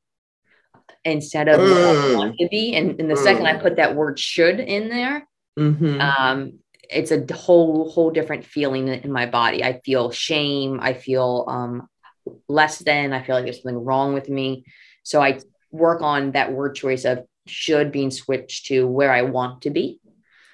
instead 1.05 1.47
of 1.47 1.59
mm. 1.59 2.17
want 2.17 2.37
to 2.37 2.47
be. 2.49 2.75
And, 2.75 2.99
and 2.99 3.09
the 3.09 3.15
mm. 3.15 3.23
second 3.23 3.45
I 3.45 3.53
mm. 3.53 3.61
put 3.61 3.75
that 3.77 3.95
word 3.95 4.19
should 4.19 4.59
in 4.59 4.89
there, 4.89 5.27
Mm-hmm. 5.57 6.01
Um, 6.01 6.59
it's 6.89 7.11
a 7.11 7.25
whole 7.33 7.89
whole 7.89 8.11
different 8.11 8.45
feeling 8.45 8.87
in 8.87 9.11
my 9.11 9.25
body. 9.25 9.63
I 9.63 9.81
feel 9.81 10.11
shame. 10.11 10.79
I 10.81 10.93
feel 10.93 11.45
um, 11.47 11.87
less 12.47 12.79
than. 12.79 13.13
I 13.13 13.23
feel 13.23 13.35
like 13.35 13.45
there's 13.45 13.61
something 13.61 13.83
wrong 13.83 14.13
with 14.13 14.29
me. 14.29 14.65
So 15.03 15.21
I 15.21 15.39
work 15.71 16.01
on 16.01 16.31
that 16.31 16.51
word 16.51 16.75
choice 16.75 17.05
of 17.05 17.25
should 17.47 17.91
being 17.91 18.11
switched 18.11 18.67
to 18.67 18.87
where 18.87 19.11
I 19.11 19.23
want 19.23 19.63
to 19.63 19.69
be. 19.69 19.99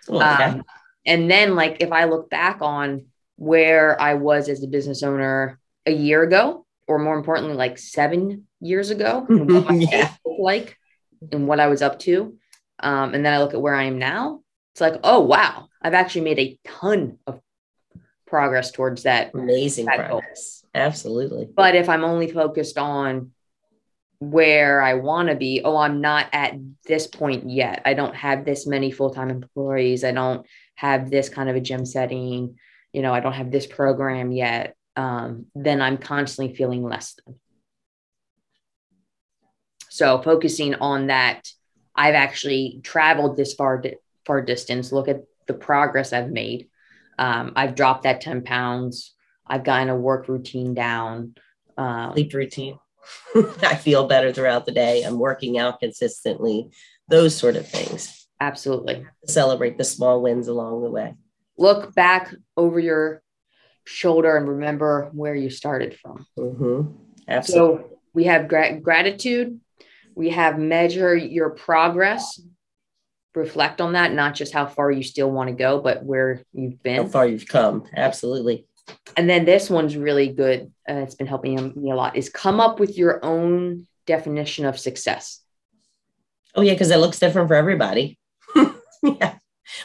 Oh, 0.08 0.16
okay. 0.18 0.44
Um, 0.44 0.64
and 1.06 1.30
then, 1.30 1.56
like, 1.56 1.78
if 1.80 1.92
I 1.92 2.06
look 2.06 2.30
back 2.30 2.62
on 2.62 3.06
where 3.36 4.00
I 4.00 4.16
was 4.16 4.50
as 4.50 4.64
a 4.64 4.68
business 4.68 5.04
owner 5.04 5.60
a 5.86 5.92
year 5.92 6.24
ago, 6.24 6.66
or 6.88 7.00
more 7.00 7.18
importantly, 7.18 7.56
like 7.56 7.78
seven 7.78 8.48
years 8.60 8.90
ago, 8.90 9.26
yeah. 9.72 10.14
like 10.26 10.78
and 11.32 11.48
what 11.48 11.60
I 11.60 11.68
was 11.68 11.82
up 11.82 12.00
to, 12.00 12.38
um, 12.80 13.14
and 13.14 13.26
then 13.26 13.34
I 13.34 13.40
look 13.40 13.54
at 13.54 13.62
where 13.62 13.76
I 13.76 13.84
am 13.84 14.00
now, 14.00 14.42
it's 14.74 14.82
like, 14.82 15.00
oh 15.04 15.22
wow, 15.22 15.68
I've 15.82 15.94
actually 15.94 16.22
made 16.22 16.40
a 16.40 16.60
ton 16.66 17.18
of 17.28 17.42
progress 18.28 18.72
towards 18.72 19.04
that. 19.04 19.34
Amazing 19.34 19.86
that 19.86 19.98
progress. 19.98 20.64
Goal. 20.74 20.82
Absolutely. 20.82 21.50
But 21.54 21.76
if 21.76 21.90
I'm 21.90 22.04
only 22.04 22.32
focused 22.32 22.78
on 22.78 23.32
where 24.20 24.82
I 24.82 24.96
want 24.96 25.30
to 25.30 25.36
be, 25.36 25.62
oh, 25.64 25.78
I'm 25.78 26.02
not 26.02 26.28
at 26.34 26.56
this 26.86 27.08
point 27.08 27.50
yet. 27.50 27.82
I 27.86 27.94
don't 27.94 28.16
have 28.16 28.46
this 28.46 28.68
many 28.68 28.92
full-time 28.92 29.30
employees. 29.30 30.04
I 30.04 30.12
don't 30.12 30.46
have 30.76 31.10
this 31.10 31.30
kind 31.30 31.50
of 31.50 31.56
a 31.56 31.62
gym 31.62 31.86
setting. 31.86 32.58
You 32.94 33.02
know, 33.02 33.14
I 33.14 33.22
don't 33.22 33.34
have 33.34 33.52
this 33.52 33.66
program 33.66 34.32
yet. 34.32 34.76
Um, 34.96 35.46
then 35.56 35.82
I'm 35.82 35.98
constantly 35.98 36.56
feeling 36.56 36.84
less 36.84 37.16
than. 37.26 37.36
So 39.90 40.22
focusing 40.22 40.76
on 40.76 41.08
that, 41.08 41.48
I've 41.96 42.16
actually 42.16 42.80
traveled 42.84 43.36
this 43.36 43.54
far 43.54 43.84
far 44.26 44.42
distance, 44.42 44.92
look 44.92 45.08
at 45.08 45.24
the 45.48 45.54
progress 45.54 46.14
I've 46.14 46.30
made. 46.30 46.70
Um, 47.18 47.54
I've 47.56 47.76
dropped 47.76 48.04
that 48.04 48.22
10 48.22 48.44
pounds. 48.44 49.14
I've 49.46 49.64
gotten 49.64 49.90
a 49.90 49.96
work 49.96 50.28
routine 50.28 50.74
down. 50.74 51.36
Um, 51.78 52.14
Sleep 52.14 52.34
routine. 52.34 52.80
I 53.64 53.76
feel 53.76 54.08
better 54.08 54.32
throughout 54.32 54.66
the 54.66 54.72
day. 54.72 55.04
I'm 55.04 55.18
working 55.18 55.58
out 55.58 55.80
consistently, 55.80 56.70
those 57.08 57.36
sort 57.36 57.56
of 57.56 57.68
things. 57.68 58.28
Absolutely. 58.40 59.06
Celebrate 59.26 59.78
the 59.78 59.84
small 59.84 60.22
wins 60.22 60.48
along 60.48 60.84
the 60.84 60.92
way. 60.92 61.16
Look 61.58 61.94
back 61.94 62.34
over 62.56 62.80
your 62.80 63.22
shoulder 63.84 64.38
and 64.38 64.48
remember 64.48 65.10
where 65.14 65.36
you 65.36 65.50
started 65.50 65.98
from. 65.98 66.26
Mm-hmm. 66.38 66.92
Absolutely. 67.28 67.84
So 67.84 68.00
we 68.14 68.26
have 68.26 68.48
gra- 68.48 68.80
gratitude, 68.80 69.60
we 70.16 70.30
have 70.30 70.60
measure 70.60 71.16
your 71.16 71.52
progress 71.52 72.42
reflect 73.36 73.82
on 73.82 73.94
that, 73.94 74.14
not 74.14 74.36
just 74.36 74.54
how 74.54 74.66
far 74.66 74.92
you 74.92 75.04
still 75.04 75.32
want 75.32 75.50
to 75.50 75.56
go, 75.56 75.80
but 75.80 76.04
where 76.04 76.44
you've 76.54 76.82
been. 76.84 77.04
How 77.04 77.08
far 77.08 77.28
you've 77.28 77.48
come. 77.48 77.86
Absolutely. 77.96 78.66
And 79.16 79.30
then 79.30 79.46
this 79.46 79.70
one's 79.70 79.96
really 79.96 80.30
good. 80.30 80.72
Uh, 80.90 80.96
it's 80.96 81.16
been 81.16 81.28
helping 81.28 81.74
me 81.76 81.92
a 81.92 81.96
lot 81.96 82.16
is 82.16 82.30
come 82.30 82.60
up 82.60 82.80
with 82.80 82.98
your 82.98 83.24
own 83.24 83.88
definition 84.08 84.66
of 84.66 84.80
success. 84.80 85.42
Oh 86.56 86.62
yeah, 86.62 86.74
because 86.74 86.90
it 86.90 86.98
looks 86.98 87.20
different 87.20 87.48
for 87.48 87.54
everybody. 87.54 88.18
yeah. 89.04 89.36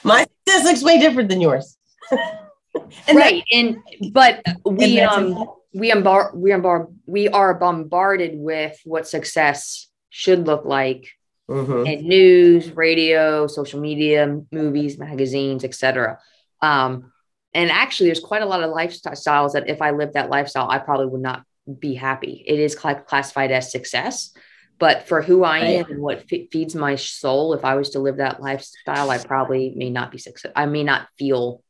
My 0.02 0.26
success 0.46 0.64
looks 0.64 0.82
way 0.82 0.98
different 0.98 1.28
than 1.28 1.42
yours. 1.42 1.76
and 2.10 3.16
right. 3.18 3.44
And 3.52 3.76
but 4.12 4.42
we 4.64 5.00
and 5.00 5.10
um 5.10 5.48
we 5.74 5.90
embar- 5.90 6.34
we 6.34 6.50
embar- 6.50 6.92
we 7.04 7.28
are 7.28 7.52
bombarded 7.54 8.38
with 8.38 8.78
what 8.84 9.06
success 9.06 9.88
should 10.16 10.46
look 10.46 10.64
like 10.64 11.10
mm-hmm. 11.50 11.88
and 11.88 12.02
news, 12.06 12.70
radio, 12.70 13.48
social 13.48 13.80
media, 13.80 14.40
movies, 14.52 14.96
magazines, 14.96 15.64
etc. 15.64 16.20
Um, 16.62 17.12
and 17.52 17.68
actually, 17.68 18.10
there's 18.10 18.20
quite 18.20 18.42
a 18.42 18.46
lot 18.46 18.62
of 18.62 18.70
lifestyles 18.70 19.54
that 19.54 19.68
if 19.68 19.82
I 19.82 19.90
lived 19.90 20.12
that 20.12 20.30
lifestyle, 20.30 20.70
I 20.70 20.78
probably 20.78 21.06
would 21.06 21.20
not 21.20 21.42
be 21.80 21.94
happy. 21.94 22.44
It 22.46 22.60
is 22.60 22.78
cl- 22.80 23.00
classified 23.00 23.50
as 23.50 23.72
success, 23.72 24.32
but 24.78 25.08
for 25.08 25.20
who 25.20 25.42
I 25.42 25.58
am 25.58 25.90
and 25.90 26.00
what 26.00 26.24
f- 26.32 26.48
feeds 26.52 26.76
my 26.76 26.94
soul, 26.94 27.52
if 27.52 27.64
I 27.64 27.74
was 27.74 27.90
to 27.90 27.98
live 27.98 28.18
that 28.18 28.40
lifestyle, 28.40 29.10
I 29.10 29.18
probably 29.18 29.72
may 29.74 29.90
not 29.90 30.12
be 30.12 30.18
success. 30.18 30.52
I 30.54 30.66
may 30.66 30.84
not 30.84 31.08
feel 31.18 31.60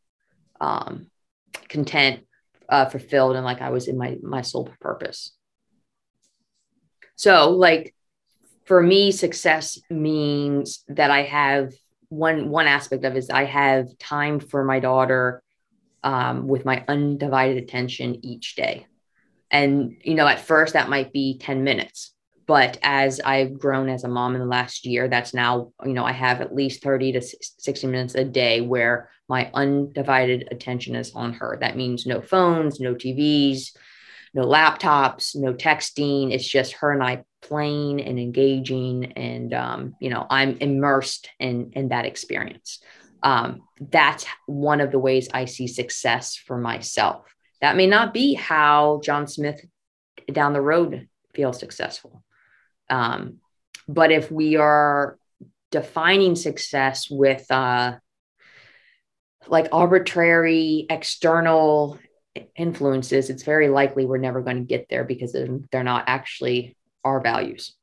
um, 0.61 1.11
content, 1.71 2.27
uh, 2.69 2.91
fulfilled, 2.91 3.37
and 3.37 3.45
like 3.47 3.63
I 3.63 3.71
was 3.71 3.89
in 3.89 3.97
my 3.97 4.19
my 4.23 4.43
soul 4.43 4.69
purpose. 4.81 5.33
So, 7.17 7.51
like 7.51 7.95
for 8.65 8.83
me, 8.83 9.13
success 9.13 9.79
means 9.91 10.85
that 10.89 11.11
I 11.11 11.23
have 11.23 11.73
one 12.09 12.51
one 12.51 12.67
aspect 12.67 13.05
of 13.05 13.15
it 13.15 13.19
is 13.19 13.31
I 13.31 13.45
have 13.45 13.97
time 13.99 14.41
for 14.41 14.65
my 14.65 14.79
daughter 14.81 15.43
um, 16.03 16.47
with 16.47 16.65
my 16.65 16.85
undivided 16.87 17.63
attention 17.63 18.25
each 18.25 18.55
day. 18.55 18.87
And 19.51 19.97
you 20.03 20.15
know, 20.15 20.27
at 20.27 20.41
first 20.41 20.75
that 20.75 20.89
might 20.89 21.13
be 21.13 21.39
10 21.39 21.65
minutes, 21.65 22.13
but 22.47 22.79
as 22.83 23.21
I've 23.21 23.59
grown 23.59 23.89
as 23.89 24.05
a 24.05 24.09
mom 24.09 24.35
in 24.35 24.41
the 24.41 24.47
last 24.47 24.87
year, 24.87 25.09
that's 25.09 25.35
now, 25.35 25.73
you 25.85 25.93
know, 25.93 26.05
I 26.05 26.13
have 26.13 26.41
at 26.41 26.55
least 26.55 26.83
30 26.83 27.13
to 27.13 27.23
60 27.23 27.87
minutes 27.87 28.15
a 28.15 28.25
day 28.25 28.61
where 28.61 29.11
my 29.29 29.51
undivided 29.55 30.49
attention 30.51 30.95
is 30.95 31.13
on 31.15 31.33
her. 31.35 31.57
That 31.61 31.77
means 31.77 32.07
no 32.07 32.21
phones, 32.21 32.81
no 32.81 32.95
TVs, 32.95 33.75
no 34.35 34.45
laptops, 34.45 35.35
no 35.35 35.55
texting. 35.55 36.33
It's 36.33 36.47
just 36.47 36.75
her 36.75 36.93
and 36.93 37.03
I 37.03 37.25
playing 37.45 38.01
and 38.03 38.19
engaging, 38.19 39.13
and 39.13 39.53
um, 39.53 39.97
you 40.01 40.11
know, 40.11 40.27
I'm 40.29 40.57
immersed 40.59 41.29
in 41.39 41.73
in 41.75 41.89
that 41.89 42.07
experience. 42.07 42.81
Um, 43.23 43.63
that's 43.81 44.27
one 44.47 44.81
of 44.81 44.91
the 44.91 44.99
ways 44.99 45.29
I 45.33 45.47
see 45.47 45.67
success 45.67 46.37
for 46.37 46.59
myself. 46.59 47.25
That 47.61 47.77
may 47.77 47.87
not 47.87 48.13
be 48.13 48.35
how 48.35 49.01
John 49.03 49.27
Smith 49.27 49.65
down 50.31 50.53
the 50.53 50.61
road 50.61 51.09
feels 51.35 51.59
successful. 51.59 52.23
Um, 52.91 53.39
but 53.89 54.11
if 54.11 54.31
we 54.31 54.57
are 54.57 55.19
defining 55.71 56.37
success 56.37 57.09
with 57.11 57.51
uh, 57.51 57.97
like 59.47 59.69
arbitrary 59.73 60.87
external 60.91 61.99
influences, 62.57 63.31
it's 63.31 63.43
very 63.43 63.69
likely 63.69 64.05
we're 64.05 64.19
never 64.19 64.43
going 64.43 64.59
to 64.59 64.65
get 64.65 64.87
there 64.89 65.05
because 65.05 65.33
they're 65.73 65.85
not 65.85 66.05
actually 66.07 66.77
our 67.05 67.21
values. 67.21 67.75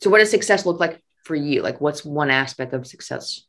So, 0.00 0.10
what 0.10 0.18
does 0.18 0.30
success 0.30 0.66
look 0.66 0.80
like 0.80 1.00
for 1.24 1.34
you? 1.34 1.62
Like, 1.62 1.80
what's 1.80 2.04
one 2.04 2.30
aspect 2.30 2.72
of 2.72 2.86
success 2.86 3.42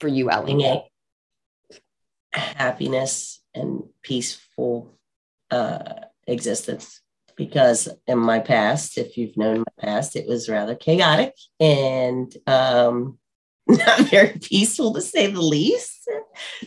for 0.00 0.08
you, 0.08 0.30
Ellie? 0.30 0.54
Happiness 2.32 3.40
and 3.54 3.84
peaceful 4.02 4.96
uh, 5.50 5.94
existence. 6.26 7.00
Because 7.36 7.88
in 8.06 8.18
my 8.18 8.38
past, 8.38 8.96
if 8.96 9.16
you've 9.16 9.36
known 9.36 9.58
my 9.58 9.86
past, 9.86 10.14
it 10.14 10.28
was 10.28 10.48
rather 10.48 10.76
chaotic 10.76 11.34
and 11.58 12.32
um, 12.46 13.18
not 13.66 14.00
very 14.02 14.38
peaceful 14.40 14.94
to 14.94 15.00
say 15.00 15.26
the 15.26 15.40
least. 15.40 16.08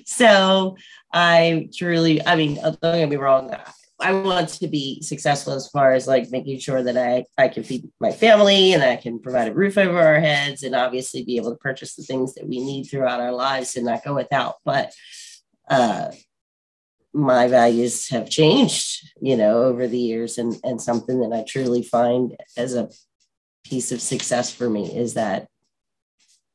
So 0.06 0.76
I 1.14 1.70
truly, 1.76 2.26
I 2.26 2.36
mean, 2.36 2.56
don't 2.56 2.80
get 2.82 3.10
me 3.10 3.16
wrong, 3.16 3.56
I 4.00 4.12
want 4.14 4.50
to 4.50 4.68
be 4.68 5.02
successful 5.02 5.54
as 5.54 5.70
far 5.70 5.92
as 5.92 6.08
like 6.08 6.30
making 6.30 6.60
sure 6.60 6.84
that 6.84 6.98
I, 6.98 7.26
I 7.38 7.48
can 7.48 7.64
feed 7.64 7.90
my 8.00 8.12
family 8.12 8.74
and 8.74 8.84
I 8.84 8.96
can 8.96 9.20
provide 9.20 9.48
a 9.48 9.54
roof 9.54 9.78
over 9.78 10.00
our 10.00 10.20
heads 10.20 10.62
and 10.62 10.76
obviously 10.76 11.24
be 11.24 11.38
able 11.38 11.52
to 11.52 11.58
purchase 11.58 11.96
the 11.96 12.04
things 12.04 12.36
that 12.36 12.48
we 12.48 12.60
need 12.60 12.84
throughout 12.84 13.20
our 13.20 13.32
lives 13.32 13.76
and 13.76 13.86
not 13.86 14.04
go 14.04 14.14
without. 14.14 14.56
But 14.64 14.94
uh, 15.68 16.12
my 17.12 17.48
values 17.48 18.10
have 18.10 18.30
changed, 18.30 19.14
you 19.20 19.36
know, 19.36 19.64
over 19.64 19.88
the 19.88 19.98
years. 19.98 20.38
And, 20.38 20.56
and 20.64 20.80
something 20.80 21.20
that 21.22 21.36
I 21.36 21.44
truly 21.44 21.82
find 21.82 22.36
as 22.56 22.76
a 22.76 22.90
piece 23.66 23.92
of 23.92 24.00
success 24.00 24.52
for 24.52 24.70
me 24.70 24.96
is 24.96 25.16
that 25.16 25.48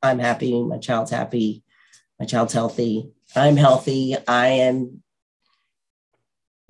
I'm 0.00 0.20
happy, 0.20 0.62
my 0.62 0.78
child's 0.78 1.10
happy, 1.10 1.64
my 2.20 2.26
child's 2.26 2.52
healthy, 2.52 3.10
I'm 3.34 3.56
healthy, 3.56 4.16
I 4.28 4.48
am 4.48 5.02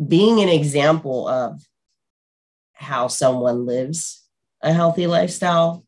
being 0.08 0.40
an 0.40 0.48
example 0.48 1.28
of 1.28 1.60
how 2.72 3.08
someone 3.08 3.66
lives 3.66 4.26
a 4.62 4.72
healthy 4.72 5.06
lifestyle 5.06 5.84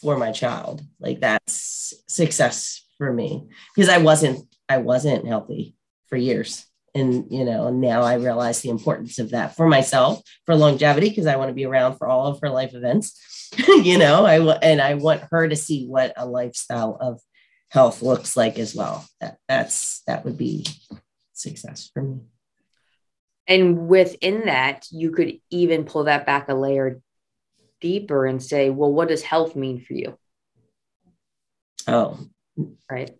for 0.00 0.16
my 0.16 0.32
child. 0.32 0.82
Like 1.00 1.20
that's 1.20 1.94
success 2.08 2.84
for 2.98 3.12
me. 3.12 3.48
Because 3.74 3.88
i 3.88 3.98
wasn't 3.98 4.46
i 4.68 4.78
wasn't 4.78 5.26
healthy 5.26 5.74
for 6.08 6.16
years. 6.16 6.66
And 6.94 7.26
you 7.30 7.44
know 7.44 7.70
now 7.70 8.02
i 8.02 8.14
realize 8.14 8.62
the 8.62 8.70
importance 8.70 9.18
of 9.18 9.30
that 9.30 9.54
for 9.54 9.66
myself 9.68 10.22
for 10.46 10.54
longevity 10.54 11.08
because 11.08 11.26
i 11.26 11.36
want 11.36 11.50
to 11.50 11.54
be 11.54 11.66
around 11.66 11.96
for 11.96 12.06
all 12.08 12.26
of 12.26 12.40
her 12.42 12.50
life 12.50 12.74
events. 12.74 13.20
You 13.68 13.96
know 13.98 14.26
i 14.26 14.38
and 14.62 14.80
i 14.80 14.94
want 14.94 15.22
her 15.30 15.48
to 15.48 15.56
see 15.56 15.86
what 15.86 16.12
a 16.16 16.26
lifestyle 16.26 16.96
of 17.00 17.20
health 17.70 18.02
looks 18.02 18.36
like 18.36 18.58
as 18.58 18.74
well. 18.74 19.06
That 19.20 19.38
that's 19.48 20.02
that 20.06 20.24
would 20.24 20.36
be 20.36 20.66
success 21.32 21.90
for 21.92 22.02
me 22.02 22.20
and 23.46 23.88
within 23.88 24.46
that, 24.46 24.86
you 24.90 25.10
could 25.10 25.40
even 25.50 25.84
pull 25.84 26.04
that 26.04 26.26
back 26.26 26.48
a 26.48 26.54
layer 26.54 27.00
deeper 27.80 28.26
and 28.26 28.42
say, 28.42 28.70
well, 28.70 28.92
what 28.92 29.08
does 29.08 29.22
health 29.22 29.56
mean 29.56 29.80
for 29.80 29.94
you? 29.94 30.18
Oh, 31.86 32.18
right. 32.90 33.10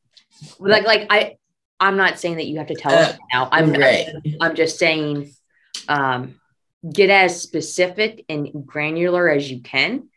Like, 0.59 0.85
like 0.85 1.07
I, 1.11 1.37
I'm 1.79 1.97
not 1.97 2.19
saying 2.19 2.37
that 2.37 2.47
you 2.47 2.59
have 2.59 2.69
to 2.69 2.75
tell 2.75 2.93
us 2.93 3.15
uh, 3.15 3.17
now. 3.33 3.49
I'm, 3.53 3.73
right. 3.73 4.09
I'm 4.41 4.55
just 4.55 4.79
saying, 4.79 5.33
um, 5.89 6.41
get 6.93 7.11
as 7.11 7.41
specific 7.41 8.25
and 8.29 8.67
granular 8.67 9.29
as 9.29 9.51
you 9.51 9.61
can, 9.61 10.09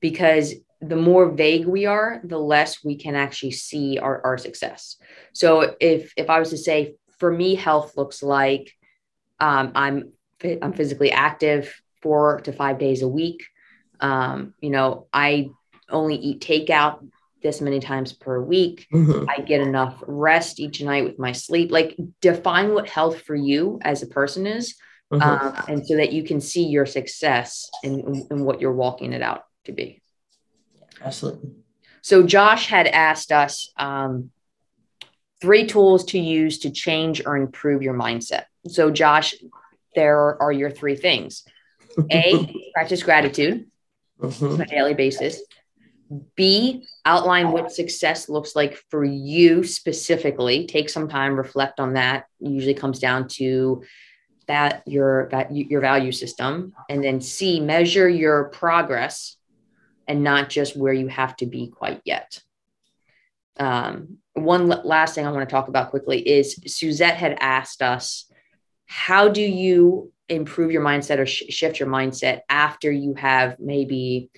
because 0.00 0.54
the 0.80 0.96
more 0.96 1.30
vague 1.30 1.66
we 1.66 1.86
are, 1.86 2.20
the 2.24 2.38
less 2.38 2.84
we 2.84 2.96
can 2.96 3.14
actually 3.14 3.52
see 3.52 3.98
our, 3.98 4.20
our 4.24 4.38
success. 4.38 4.96
So 5.32 5.76
if 5.80 6.12
if 6.16 6.28
I 6.30 6.38
was 6.38 6.50
to 6.50 6.58
say, 6.58 6.96
for 7.18 7.30
me, 7.30 7.54
health 7.54 7.96
looks 7.96 8.22
like 8.22 8.72
um, 9.40 9.72
I'm 9.74 10.12
I'm 10.62 10.72
physically 10.72 11.10
active 11.10 11.74
four 12.02 12.40
to 12.42 12.52
five 12.52 12.78
days 12.78 13.02
a 13.02 13.08
week. 13.08 13.44
Um, 14.00 14.54
you 14.60 14.70
know, 14.70 15.06
I 15.12 15.50
only 15.88 16.16
eat 16.16 16.40
takeout 16.40 17.06
this 17.42 17.60
many 17.60 17.78
times 17.78 18.12
per 18.12 18.40
week. 18.40 18.86
Mm-hmm. 18.92 19.28
I 19.28 19.42
get 19.42 19.60
enough 19.60 20.02
rest 20.06 20.58
each 20.58 20.82
night 20.82 21.04
with 21.04 21.18
my 21.18 21.32
sleep. 21.32 21.70
Like 21.70 21.96
define 22.20 22.72
what 22.72 22.88
health 22.88 23.22
for 23.22 23.34
you 23.34 23.78
as 23.82 24.02
a 24.02 24.06
person 24.06 24.46
is. 24.46 24.74
Mm-hmm. 25.12 25.22
Um, 25.22 25.64
and 25.68 25.86
so 25.86 25.96
that 25.96 26.12
you 26.12 26.24
can 26.24 26.40
see 26.40 26.66
your 26.66 26.86
success 26.86 27.70
in, 27.82 28.26
in 28.30 28.44
what 28.44 28.60
you're 28.60 28.72
walking 28.72 29.12
it 29.12 29.22
out 29.22 29.44
to 29.64 29.72
be. 29.72 30.00
Absolutely. 31.02 31.50
So 32.00 32.22
Josh 32.22 32.66
had 32.66 32.86
asked 32.86 33.30
us 33.30 33.70
um, 33.76 34.30
three 35.40 35.66
tools 35.66 36.04
to 36.06 36.18
use 36.18 36.58
to 36.60 36.70
change 36.70 37.22
or 37.24 37.36
improve 37.36 37.82
your 37.82 37.94
mindset. 37.94 38.44
So, 38.66 38.90
Josh, 38.90 39.34
there 39.94 40.40
are 40.42 40.52
your 40.52 40.70
three 40.70 40.96
things 40.96 41.44
A, 42.10 42.70
practice 42.74 43.02
gratitude 43.02 43.66
mm-hmm. 44.20 44.46
on 44.46 44.60
a 44.60 44.66
daily 44.66 44.94
basis. 44.94 45.42
B, 46.36 46.86
outline 47.04 47.50
what 47.50 47.72
success 47.72 48.28
looks 48.28 48.54
like 48.54 48.76
for 48.90 49.04
you 49.04 49.64
specifically. 49.64 50.66
Take 50.66 50.90
some 50.90 51.08
time, 51.08 51.34
reflect 51.36 51.80
on 51.80 51.94
that. 51.94 52.26
It 52.40 52.50
usually 52.50 52.74
comes 52.74 52.98
down 52.98 53.28
to 53.28 53.82
that 54.46 54.82
your 54.86 55.28
that 55.30 55.54
your 55.54 55.80
value 55.80 56.12
system. 56.12 56.74
And 56.90 57.02
then 57.02 57.20
C, 57.20 57.60
measure 57.60 58.08
your 58.08 58.44
progress 58.50 59.36
and 60.06 60.22
not 60.22 60.50
just 60.50 60.76
where 60.76 60.92
you 60.92 61.08
have 61.08 61.36
to 61.36 61.46
be 61.46 61.68
quite 61.68 62.02
yet. 62.04 62.40
Um, 63.58 64.18
one 64.34 64.68
last 64.68 65.14
thing 65.14 65.26
I 65.26 65.30
want 65.30 65.48
to 65.48 65.52
talk 65.52 65.68
about 65.68 65.90
quickly 65.90 66.20
is 66.20 66.58
Suzette 66.66 67.16
had 67.16 67.38
asked 67.40 67.82
us 67.82 68.30
how 68.86 69.28
do 69.28 69.42
you 69.42 70.12
improve 70.28 70.70
your 70.70 70.82
mindset 70.82 71.18
or 71.18 71.26
sh- 71.26 71.44
shift 71.48 71.78
your 71.78 71.88
mindset 71.88 72.40
after 72.48 72.90
you 72.90 73.14
have 73.14 73.56
maybe 73.58 74.30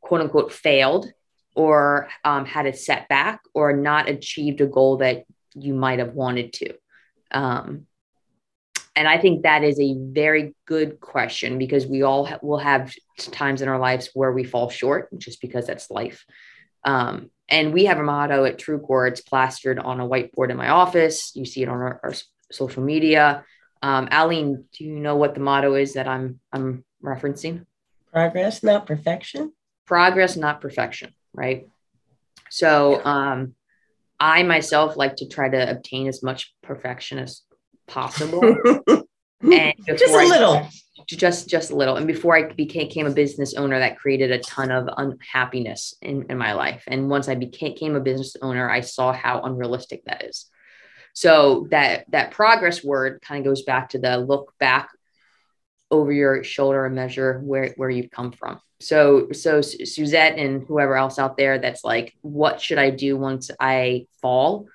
quote 0.00 0.20
unquote 0.20 0.52
failed 0.52 1.10
or 1.54 2.08
um, 2.24 2.46
had 2.46 2.66
a 2.66 2.72
setback 2.72 3.40
or 3.54 3.76
not 3.76 4.08
achieved 4.08 4.60
a 4.60 4.66
goal 4.66 4.98
that 4.98 5.24
you 5.54 5.74
might 5.74 5.98
have 5.98 6.14
wanted 6.14 6.52
to? 6.54 6.74
Um, 7.30 7.86
and 8.94 9.08
i 9.08 9.18
think 9.18 9.42
that 9.42 9.64
is 9.64 9.80
a 9.80 9.96
very 9.98 10.54
good 10.66 11.00
question 11.00 11.58
because 11.58 11.86
we 11.86 12.02
all 12.02 12.26
ha- 12.26 12.38
will 12.42 12.58
have 12.58 12.94
times 13.16 13.62
in 13.62 13.68
our 13.68 13.78
lives 13.78 14.10
where 14.14 14.32
we 14.32 14.44
fall 14.44 14.68
short 14.68 15.08
just 15.18 15.40
because 15.40 15.66
that's 15.66 15.90
life. 15.90 16.24
Um, 16.84 17.30
and 17.48 17.72
we 17.72 17.84
have 17.84 17.98
a 17.98 18.02
motto 18.02 18.44
at 18.44 18.58
truecore 18.58 19.08
it's 19.08 19.20
plastered 19.20 19.78
on 19.78 20.00
a 20.00 20.08
whiteboard 20.08 20.50
in 20.50 20.56
my 20.56 20.68
office. 20.68 21.32
You 21.34 21.44
see 21.44 21.62
it 21.62 21.68
on 21.68 21.76
our, 21.76 22.00
our 22.02 22.12
social 22.50 22.82
media 22.82 23.44
um, 23.82 24.08
Aline, 24.10 24.64
do 24.72 24.84
you 24.84 24.98
know 24.98 25.16
what 25.16 25.34
the 25.34 25.40
motto 25.40 25.74
is 25.74 25.94
that 25.94 26.06
I'm 26.06 26.40
I'm 26.52 26.84
referencing? 27.02 27.66
Progress, 28.12 28.62
not 28.62 28.86
perfection. 28.86 29.52
Progress, 29.86 30.36
not 30.36 30.60
perfection. 30.60 31.12
Right. 31.34 31.68
So 32.50 33.04
um, 33.04 33.54
I 34.20 34.42
myself 34.42 34.96
like 34.96 35.16
to 35.16 35.28
try 35.28 35.48
to 35.48 35.70
obtain 35.70 36.06
as 36.06 36.22
much 36.22 36.54
perfection 36.62 37.18
as 37.18 37.42
possible. 37.86 38.42
and 39.40 39.74
just 39.86 40.14
a 40.14 40.18
I, 40.18 40.24
little. 40.26 40.68
Just 41.08 41.48
just 41.48 41.70
a 41.72 41.76
little. 41.76 41.96
And 41.96 42.06
before 42.06 42.36
I 42.36 42.52
became 42.52 43.06
a 43.06 43.10
business 43.10 43.54
owner, 43.54 43.78
that 43.80 43.98
created 43.98 44.30
a 44.30 44.38
ton 44.38 44.70
of 44.70 44.88
unhappiness 44.96 45.96
in, 46.00 46.26
in 46.30 46.38
my 46.38 46.52
life. 46.52 46.84
And 46.86 47.10
once 47.10 47.28
I 47.28 47.34
became, 47.34 47.72
became 47.72 47.96
a 47.96 48.00
business 48.00 48.36
owner, 48.40 48.70
I 48.70 48.80
saw 48.80 49.12
how 49.12 49.40
unrealistic 49.42 50.04
that 50.04 50.24
is. 50.24 50.51
So 51.14 51.66
that 51.70 52.10
that 52.10 52.30
progress 52.30 52.82
word 52.82 53.20
kind 53.22 53.44
of 53.44 53.50
goes 53.50 53.62
back 53.62 53.90
to 53.90 53.98
the 53.98 54.18
look 54.18 54.54
back 54.58 54.90
over 55.90 56.10
your 56.10 56.42
shoulder 56.42 56.86
and 56.86 56.94
measure 56.94 57.38
where 57.40 57.74
where 57.76 57.90
you've 57.90 58.10
come 58.10 58.32
from. 58.32 58.60
So 58.80 59.30
so 59.32 59.60
Suzette 59.60 60.38
and 60.38 60.62
whoever 60.66 60.96
else 60.96 61.18
out 61.18 61.36
there 61.36 61.58
that's 61.58 61.84
like, 61.84 62.14
what 62.22 62.60
should 62.60 62.78
I 62.78 62.90
do 62.90 63.16
once 63.16 63.50
I 63.60 64.06
fall? 64.20 64.66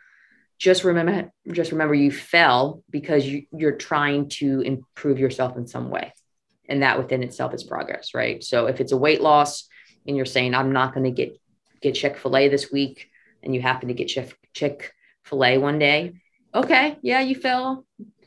Just 0.59 0.83
remember 0.83 1.31
just 1.51 1.71
remember 1.71 1.95
you 1.95 2.11
fell 2.11 2.83
because 2.89 3.25
you, 3.25 3.45
you're 3.51 3.75
trying 3.75 4.29
to 4.29 4.61
improve 4.61 5.19
yourself 5.19 5.57
in 5.57 5.67
some 5.67 5.89
way. 5.89 6.13
And 6.69 6.83
that 6.83 6.97
within 6.97 7.23
itself 7.23 7.53
is 7.53 7.63
progress, 7.63 8.13
right? 8.13 8.43
So 8.43 8.67
if 8.67 8.79
it's 8.79 8.91
a 8.91 8.97
weight 8.97 9.21
loss 9.21 9.67
and 10.05 10.15
you're 10.15 10.25
saying 10.25 10.53
I'm 10.53 10.71
not 10.71 10.93
going 10.93 11.05
to 11.05 11.11
get 11.11 11.39
get 11.81 11.95
Chick-fil-A 11.95 12.49
this 12.49 12.71
week 12.71 13.09
and 13.43 13.53
you 13.55 13.61
happen 13.61 13.87
to 13.87 13.93
get 13.93 14.07
Chick 14.07 14.37
Chick-fil-A 14.53 15.57
one 15.57 15.79
day, 15.79 16.13
okay, 16.57 16.97
yeah, 17.01 17.21
you 17.21 17.35
fell. 17.35 17.85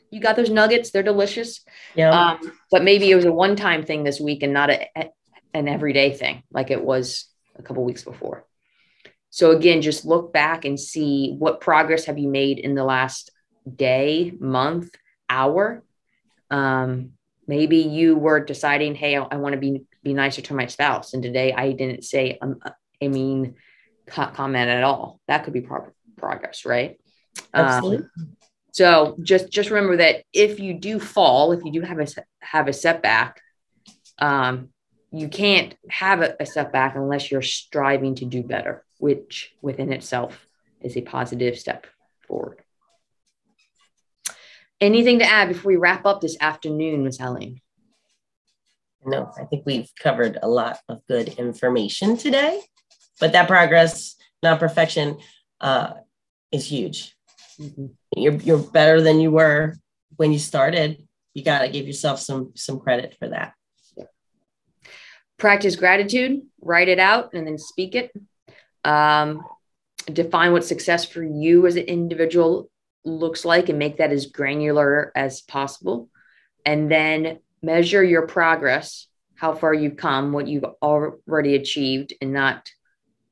You 0.09 0.19
got 0.19 0.35
those 0.35 0.49
nuggets. 0.49 0.91
They're 0.91 1.03
delicious. 1.03 1.61
Yeah. 1.95 2.11
Um, 2.11 2.51
but 2.69 2.83
maybe 2.83 3.09
it 3.09 3.15
was 3.15 3.25
a 3.25 3.31
one 3.31 3.55
time 3.55 3.83
thing 3.83 4.03
this 4.03 4.19
week 4.19 4.43
and 4.43 4.53
not 4.53 4.69
a, 4.69 4.87
a, 4.95 5.09
an 5.53 5.67
everyday 5.67 6.13
thing 6.13 6.43
like 6.51 6.71
it 6.71 6.83
was 6.83 7.25
a 7.57 7.63
couple 7.63 7.83
weeks 7.83 8.03
before. 8.03 8.45
So 9.29 9.51
again, 9.51 9.81
just 9.81 10.03
look 10.05 10.33
back 10.33 10.65
and 10.65 10.77
see 10.77 11.35
what 11.37 11.61
progress 11.61 12.05
have 12.05 12.17
you 12.17 12.27
made 12.27 12.59
in 12.59 12.75
the 12.75 12.83
last 12.83 13.31
day, 13.73 14.33
month, 14.37 14.93
hour. 15.29 15.83
Um, 16.49 17.11
maybe 17.47 17.77
you 17.77 18.17
were 18.17 18.43
deciding, 18.43 18.95
hey, 18.95 19.15
I, 19.15 19.21
I 19.23 19.37
want 19.37 19.53
to 19.53 19.59
be 19.59 19.85
be 20.03 20.13
nicer 20.13 20.41
to 20.41 20.55
my 20.55 20.65
spouse, 20.65 21.13
and 21.13 21.21
today 21.21 21.53
I 21.53 21.73
didn't 21.73 22.03
say 22.03 22.39
um, 22.41 22.59
a 22.99 23.07
mean 23.07 23.55
comment 24.07 24.69
at 24.69 24.83
all. 24.83 25.21
That 25.27 25.43
could 25.43 25.53
be 25.53 25.61
pro- 25.61 25.93
progress, 26.17 26.65
right? 26.65 26.99
Absolutely. 27.53 28.07
Um, 28.17 28.37
so 28.71 29.17
just 29.21 29.49
just 29.49 29.69
remember 29.69 29.97
that 29.97 30.23
if 30.33 30.59
you 30.59 30.73
do 30.73 30.99
fall, 30.99 31.51
if 31.51 31.63
you 31.63 31.71
do 31.71 31.81
have 31.81 31.99
a 31.99 32.07
have 32.39 32.67
a 32.67 32.73
setback, 32.73 33.41
um, 34.19 34.69
you 35.11 35.27
can't 35.27 35.75
have 35.89 36.21
a, 36.21 36.35
a 36.39 36.45
setback 36.45 36.95
unless 36.95 37.29
you're 37.29 37.41
striving 37.41 38.15
to 38.15 38.25
do 38.25 38.43
better, 38.43 38.83
which 38.97 39.53
within 39.61 39.91
itself 39.91 40.45
is 40.81 40.95
a 40.95 41.01
positive 41.01 41.59
step 41.59 41.85
forward. 42.27 42.59
Anything 44.79 45.19
to 45.19 45.25
add 45.25 45.49
before 45.49 45.69
we 45.69 45.75
wrap 45.75 46.05
up 46.05 46.21
this 46.21 46.37
afternoon, 46.39 47.03
Ms. 47.03 47.19
Helene? 47.19 47.61
No, 49.05 49.31
I 49.39 49.45
think 49.45 49.63
we've 49.65 49.91
covered 49.99 50.39
a 50.41 50.47
lot 50.47 50.79
of 50.87 51.05
good 51.07 51.29
information 51.29 52.17
today, 52.17 52.61
but 53.19 53.33
that 53.33 53.47
progress, 53.47 54.15
not 54.41 54.59
perfection, 54.59 55.19
uh, 55.59 55.93
is 56.51 56.65
huge. 56.65 57.15
Mm-hmm. 57.61 57.85
You're 58.17 58.33
you're 58.33 58.57
better 58.57 59.01
than 59.01 59.19
you 59.19 59.31
were 59.31 59.75
when 60.15 60.31
you 60.33 60.39
started. 60.39 61.07
You 61.33 61.43
got 61.43 61.59
to 61.59 61.69
give 61.69 61.87
yourself 61.87 62.19
some 62.19 62.51
some 62.55 62.79
credit 62.79 63.15
for 63.19 63.29
that. 63.29 63.53
Practice 65.37 65.75
gratitude. 65.75 66.41
Write 66.61 66.89
it 66.89 66.99
out 66.99 67.33
and 67.33 67.47
then 67.47 67.57
speak 67.57 67.95
it. 67.95 68.11
Um, 68.83 69.43
define 70.11 70.51
what 70.51 70.65
success 70.65 71.05
for 71.05 71.23
you 71.23 71.67
as 71.67 71.75
an 71.75 71.83
individual 71.83 72.69
looks 73.03 73.45
like 73.45 73.69
and 73.69 73.79
make 73.79 73.97
that 73.97 74.11
as 74.11 74.27
granular 74.27 75.11
as 75.15 75.41
possible. 75.41 76.09
And 76.65 76.91
then 76.91 77.39
measure 77.61 78.03
your 78.03 78.27
progress, 78.27 79.07
how 79.35 79.53
far 79.53 79.73
you've 79.73 79.97
come, 79.97 80.31
what 80.31 80.47
you've 80.47 80.65
already 80.81 81.55
achieved, 81.55 82.13
and 82.21 82.33
not 82.33 82.69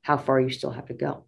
how 0.01 0.17
far 0.17 0.39
you 0.39 0.49
still 0.49 0.71
have 0.71 0.87
to 0.87 0.93
go. 0.93 1.25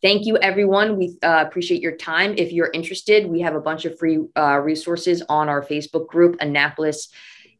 Thank 0.00 0.26
you, 0.26 0.38
everyone. 0.38 0.96
We 0.96 1.18
uh, 1.22 1.44
appreciate 1.46 1.82
your 1.82 1.96
time. 1.96 2.34
If 2.36 2.52
you're 2.52 2.70
interested, 2.72 3.26
we 3.26 3.40
have 3.40 3.56
a 3.56 3.60
bunch 3.60 3.84
of 3.84 3.98
free 3.98 4.20
uh, 4.36 4.58
resources 4.58 5.24
on 5.28 5.48
our 5.48 5.64
Facebook 5.64 6.06
group, 6.06 6.36
Annapolis 6.40 7.08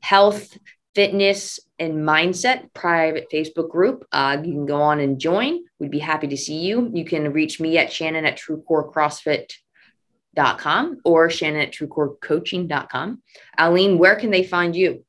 Health, 0.00 0.56
Fitness, 0.94 1.58
and 1.80 1.94
Mindset 1.94 2.72
private 2.74 3.26
Facebook 3.32 3.70
group. 3.70 4.06
Uh, 4.12 4.36
you 4.44 4.52
can 4.52 4.66
go 4.66 4.80
on 4.80 5.00
and 5.00 5.18
join. 5.18 5.64
We'd 5.80 5.90
be 5.90 5.98
happy 5.98 6.28
to 6.28 6.36
see 6.36 6.58
you. 6.58 6.88
You 6.92 7.04
can 7.04 7.32
reach 7.32 7.58
me 7.60 7.76
at 7.78 7.92
Shannon 7.92 8.24
at 8.24 8.38
TrueCoreCrossFit.com 8.38 11.00
or 11.04 11.30
Shannon 11.30 11.62
at 11.62 11.72
TrueCoreCoaching.com. 11.72 13.22
Aline, 13.58 13.98
where 13.98 14.14
can 14.16 14.30
they 14.30 14.44
find 14.44 14.76
you? 14.76 15.04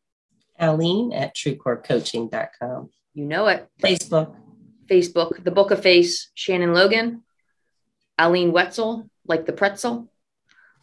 Aline 0.60 1.14
at 1.14 1.36
TrueCoreCoaching.com. 1.36 2.90
You 3.14 3.26
know 3.26 3.46
it. 3.48 3.68
Facebook. 3.82 4.36
Facebook, 4.90 5.44
The 5.44 5.52
Book 5.52 5.72
of 5.72 5.82
Face, 5.82 6.30
Shannon 6.34 6.74
Logan, 6.74 7.24
Aline 8.18 8.52
Wetzel, 8.52 9.10
like 9.28 9.46
the 9.46 9.54
pretzel. 9.54 10.10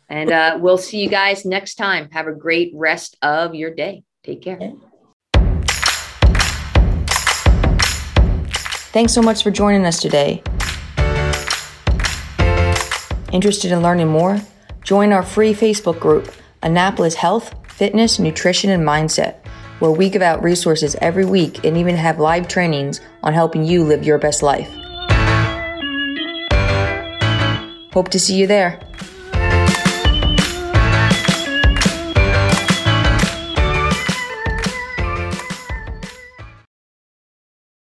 And 0.08 0.30
uh, 0.30 0.58
we'll 0.60 0.78
see 0.78 1.02
you 1.02 1.08
guys 1.08 1.44
next 1.44 1.74
time. 1.74 2.10
Have 2.12 2.28
a 2.28 2.32
great 2.32 2.72
rest 2.74 3.16
of 3.22 3.54
your 3.54 3.74
day. 3.74 4.04
Take 4.22 4.42
care. 4.42 4.72
Thanks 8.92 9.12
so 9.12 9.20
much 9.20 9.42
for 9.42 9.50
joining 9.50 9.84
us 9.84 10.00
today. 10.00 10.42
Interested 13.32 13.72
in 13.72 13.82
learning 13.82 14.08
more? 14.08 14.40
Join 14.84 15.12
our 15.12 15.22
free 15.22 15.52
Facebook 15.52 15.98
group, 15.98 16.32
Annapolis 16.62 17.14
Health, 17.14 17.54
Fitness, 17.68 18.18
Nutrition, 18.18 18.70
and 18.70 18.86
Mindset 18.86 19.45
where 19.78 19.90
we 19.90 20.08
give 20.08 20.22
out 20.22 20.42
resources 20.42 20.96
every 21.00 21.24
week 21.24 21.64
and 21.64 21.76
even 21.76 21.96
have 21.96 22.18
live 22.18 22.48
trainings 22.48 23.00
on 23.22 23.32
helping 23.32 23.64
you 23.64 23.84
live 23.84 24.04
your 24.04 24.18
best 24.18 24.42
life. 24.42 24.70
Hope 27.92 28.08
to 28.10 28.20
see 28.20 28.36
you 28.36 28.46
there. 28.46 28.80